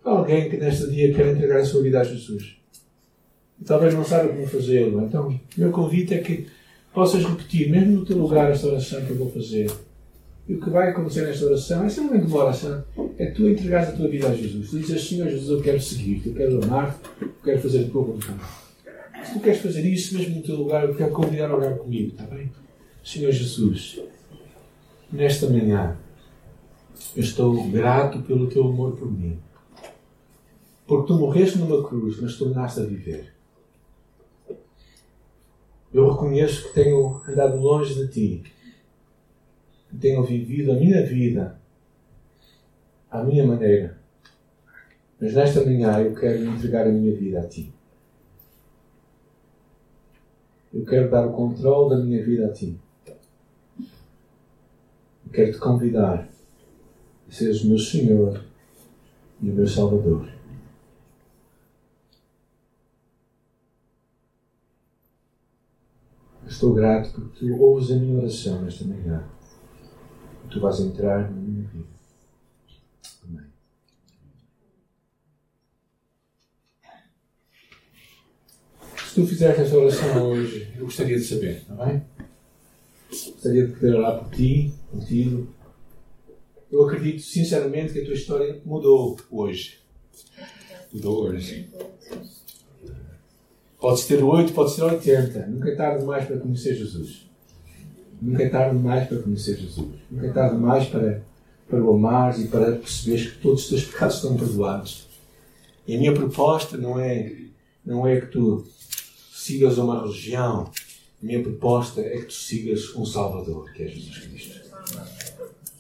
alguém 0.05 0.49
que 0.49 0.57
neste 0.59 0.89
dia 0.91 1.13
quer 1.13 1.35
entregar 1.35 1.59
a 1.59 1.65
sua 1.65 1.83
vida 1.83 2.01
a 2.01 2.05
Jesus. 2.05 2.57
E 3.61 3.65
talvez 3.65 3.95
não 3.95 4.05
saiba 4.05 4.33
como 4.33 4.47
fazê-lo. 4.47 5.03
Então, 5.05 5.41
meu 5.57 5.73
convite 5.73 6.15
é 6.15 6.19
que 6.19 6.47
possas 6.95 7.25
repetir, 7.25 7.69
mesmo 7.69 7.99
no 7.99 8.05
teu 8.05 8.17
lugar, 8.17 8.51
esta 8.51 8.69
oração 8.69 9.05
que 9.05 9.11
eu 9.11 9.17
vou 9.17 9.31
fazer. 9.31 9.71
E 10.49 10.55
o 10.55 10.61
que 10.61 10.71
vai 10.71 10.91
acontecer 10.91 11.23
nesta 11.23 11.47
oração 11.47 11.85
é 11.85 11.89
simplesmente 11.89 12.27
uma 12.27 12.45
oração. 12.45 12.85
É 13.19 13.27
tu 13.27 13.49
entregares 13.49 13.91
a 13.91 13.93
tua 13.93 14.09
vida 14.09 14.29
a 14.29 14.35
Jesus. 14.35 14.71
Tu 14.71 14.81
dizes, 14.81 15.09
Senhor 15.09 15.29
Jesus, 15.29 15.49
eu 15.49 15.63
quero 15.63 15.81
seguir-te, 15.81 16.29
eu 16.29 16.35
quero 16.35 16.65
amar-te, 16.65 16.99
eu 17.21 17.33
quero 17.45 17.61
fazer 17.61 17.85
a 17.85 17.89
tua 17.89 18.03
vontade. 18.03 18.41
Se 19.25 19.35
tu 19.35 19.41
queres 19.41 19.61
fazer 19.61 19.83
isso, 19.83 20.17
mesmo 20.17 20.37
no 20.37 20.43
teu 20.43 20.57
lugar, 20.57 20.89
eu 20.89 20.95
quero 20.95 21.13
convidar 21.13 21.51
a 21.51 21.57
orar 21.57 21.77
comigo, 21.77 22.13
está 22.13 22.25
bem? 22.25 22.51
Senhor 23.05 23.31
Jesus, 23.31 24.01
nesta 25.13 25.49
manhã, 25.49 25.97
eu 27.15 27.23
estou 27.23 27.69
grato 27.69 28.21
pelo 28.23 28.49
teu 28.49 28.67
amor 28.67 28.97
por 28.97 29.11
mim. 29.11 29.39
Porque 30.87 31.07
tu 31.07 31.19
morreste 31.19 31.59
numa 31.59 31.87
cruz, 31.87 32.21
mas 32.21 32.37
tornaste 32.37 32.81
a 32.81 32.85
viver. 32.85 33.33
Eu 35.93 36.11
reconheço 36.11 36.69
que 36.69 36.75
tenho 36.75 37.21
andado 37.29 37.61
longe 37.61 37.95
de 37.95 38.09
ti 38.09 38.43
tenho 39.99 40.23
vivido 40.23 40.73
a 40.73 40.77
minha 40.77 41.05
vida 41.05 41.59
à 43.11 43.25
minha 43.25 43.47
maneira. 43.47 43.99
Mas 45.21 45.35
nesta 45.35 45.65
manhã 45.65 46.01
eu 46.01 46.15
quero 46.15 46.45
entregar 46.45 46.87
a 46.87 46.93
minha 46.93 47.15
vida 47.15 47.41
a 47.41 47.47
Ti. 47.47 47.73
Eu 50.73 50.85
quero 50.85 51.11
dar 51.11 51.27
o 51.27 51.33
controle 51.33 51.97
da 51.97 52.03
minha 52.03 52.25
vida 52.25 52.47
a 52.47 52.53
Ti. 52.53 52.79
Eu 53.79 55.33
quero 55.33 55.53
te 55.53 55.59
convidar 55.59 56.29
a 57.29 57.33
seres 57.33 57.63
o 57.63 57.69
meu 57.69 57.79
Senhor 57.79 58.45
e 59.43 59.51
o 59.51 59.53
meu 59.53 59.67
Salvador. 59.67 60.31
Estou 66.47 66.75
grato 66.75 67.13
porque 67.13 67.47
tu 67.47 67.63
ouves 67.63 67.91
a 67.91 67.97
minha 67.97 68.19
oração 68.19 68.63
nesta 68.63 68.85
manhã. 68.85 69.25
Tu 70.51 70.59
vais 70.59 70.81
entrar 70.81 71.31
na 71.31 71.37
minha 71.37 71.63
vida. 71.69 71.87
Amém. 73.25 73.47
Se 79.07 79.15
tu 79.15 79.27
fizeres 79.27 79.61
esta 79.61 79.77
oração 79.77 80.31
hoje, 80.31 80.73
eu 80.77 80.87
gostaria 80.87 81.17
de 81.17 81.25
saber, 81.25 81.59
está 81.59 81.75
bem? 81.85 82.03
Gostaria 83.09 83.67
de 83.67 83.73
poder 83.75 83.95
orar 83.95 84.19
por 84.19 84.31
ti, 84.35 84.75
contigo. 84.91 85.49
Eu 86.71 86.85
acredito 86.85 87.23
sinceramente 87.23 87.93
que 87.93 88.01
a 88.01 88.05
tua 88.05 88.15
história 88.15 88.61
mudou 88.65 89.17
hoje. 89.31 89.79
Mudou 90.93 91.29
hoje. 91.29 91.71
Podes 93.79 94.05
ter 94.05 94.23
8, 94.23 94.53
podes 94.53 94.75
ter 94.75 94.83
80. 94.83 95.47
Nunca 95.47 95.71
é 95.71 95.77
tarde 95.77 96.01
demais 96.01 96.27
para 96.27 96.39
conhecer 96.39 96.75
Jesus. 96.75 97.30
Nunca 98.21 98.43
é 98.43 98.49
tarde 98.49 98.77
demais 98.77 99.09
para 99.09 99.19
conhecer 99.19 99.57
Jesus. 99.57 99.89
Nunca 100.11 100.27
é 100.27 100.31
tarde 100.31 100.57
demais 100.57 100.87
para, 100.89 101.23
para 101.69 101.83
o 101.83 101.95
amares 101.95 102.41
e 102.41 102.49
para 102.49 102.73
perceberes 102.73 103.31
que 103.31 103.39
todos 103.39 103.63
os 103.63 103.69
teus 103.69 103.85
pecados 103.85 104.17
estão 104.17 104.37
perdoados. 104.37 105.07
E 105.87 105.97
a 105.97 105.99
minha 105.99 106.13
proposta 106.13 106.77
não 106.77 107.01
é, 107.01 107.35
não 107.85 108.07
é 108.07 108.21
que 108.21 108.27
tu 108.27 108.65
sigas 109.33 109.79
uma 109.79 110.03
religião. 110.03 110.71
A 111.23 111.27
minha 111.27 111.43
proposta 111.43 112.01
é 112.01 112.19
que 112.19 112.27
tu 112.27 112.33
sigas 112.35 112.95
um 112.95 113.05
Salvador, 113.05 113.73
que 113.73 113.83
é 113.83 113.89
Jesus 113.89 114.19
Cristo. 114.19 114.61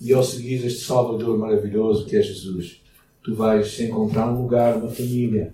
E 0.01 0.13
ao 0.15 0.25
seguir 0.25 0.65
este 0.65 0.85
Salvador 0.85 1.37
maravilhoso, 1.39 2.07
que 2.07 2.17
é 2.17 2.23
Jesus, 2.23 2.81
tu 3.23 3.35
vais 3.35 3.79
encontrar 3.81 4.33
um 4.33 4.43
lugar, 4.43 4.77
uma 4.79 4.89
família, 4.89 5.53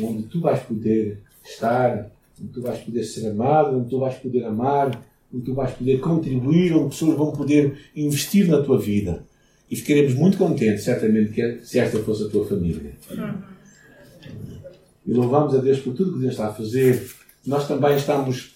onde 0.00 0.22
tu 0.24 0.40
vais 0.40 0.62
poder 0.62 1.18
estar, 1.44 2.10
onde 2.40 2.52
tu 2.52 2.62
vais 2.62 2.78
poder 2.78 3.02
ser 3.02 3.28
amado, 3.28 3.76
onde 3.76 3.90
tu 3.90 3.98
vais 3.98 4.14
poder 4.14 4.44
amar, 4.44 5.09
onde 5.32 5.44
tu 5.44 5.54
vais 5.54 5.72
poder 5.72 6.00
contribuir, 6.00 6.74
onde 6.74 6.90
pessoas 6.90 7.16
vão 7.16 7.32
poder 7.32 7.90
investir 7.94 8.48
na 8.48 8.62
tua 8.62 8.78
vida. 8.78 9.24
E 9.70 9.76
ficaremos 9.76 10.14
muito 10.14 10.36
contentes, 10.36 10.82
certamente, 10.82 11.32
que 11.32 11.60
se 11.64 11.78
esta 11.78 11.98
fosse 12.00 12.24
a 12.24 12.28
tua 12.28 12.44
família. 12.44 12.92
E 15.06 15.12
louvamos 15.12 15.54
a 15.54 15.58
Deus 15.58 15.78
por 15.78 15.94
tudo 15.94 16.14
que 16.14 16.18
Deus 16.18 16.32
está 16.32 16.48
a 16.48 16.52
fazer. 16.52 17.08
Nós 17.46 17.66
também 17.68 17.96
estamos 17.96 18.54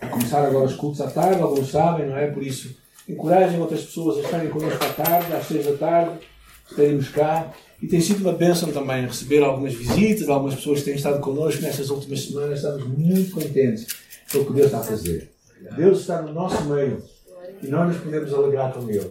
a 0.00 0.08
começar 0.08 0.44
agora 0.44 0.66
os 0.66 0.74
cultos 0.74 1.00
à 1.00 1.08
tarde, 1.08 1.40
alguns 1.40 1.68
sabem, 1.70 2.08
não 2.08 2.16
é? 2.16 2.26
Por 2.26 2.42
isso, 2.42 2.76
encorajem 3.08 3.60
outras 3.60 3.84
pessoas 3.84 4.18
a 4.18 4.20
estarem 4.22 4.50
connosco 4.50 4.84
à 4.84 4.88
tarde, 4.88 5.32
às 5.32 5.46
seis 5.46 5.64
da 5.64 5.72
tarde, 5.74 6.18
estaremos 6.68 7.08
cá. 7.08 7.52
E 7.80 7.86
tem 7.86 8.00
sido 8.00 8.20
uma 8.20 8.32
bênção 8.32 8.70
também 8.72 9.06
receber 9.06 9.42
algumas 9.42 9.72
visitas, 9.74 10.28
algumas 10.28 10.56
pessoas 10.56 10.80
que 10.80 10.86
têm 10.86 10.96
estado 10.96 11.20
connosco 11.20 11.62
nestas 11.62 11.88
últimas 11.88 12.20
semanas. 12.22 12.58
Estamos 12.58 12.86
muito 12.86 13.30
contentes 13.30 13.86
pelo 14.30 14.44
que 14.46 14.52
Deus 14.52 14.66
está 14.66 14.80
a 14.80 14.84
fazer. 14.84 15.30
Deus 15.76 16.00
está 16.00 16.22
no 16.22 16.32
nosso 16.32 16.64
meio 16.64 17.02
e 17.62 17.66
nós 17.68 17.88
nos 17.88 17.98
podemos 17.98 18.32
alegrar 18.32 18.72
com 18.72 18.88
Ele. 18.88 18.98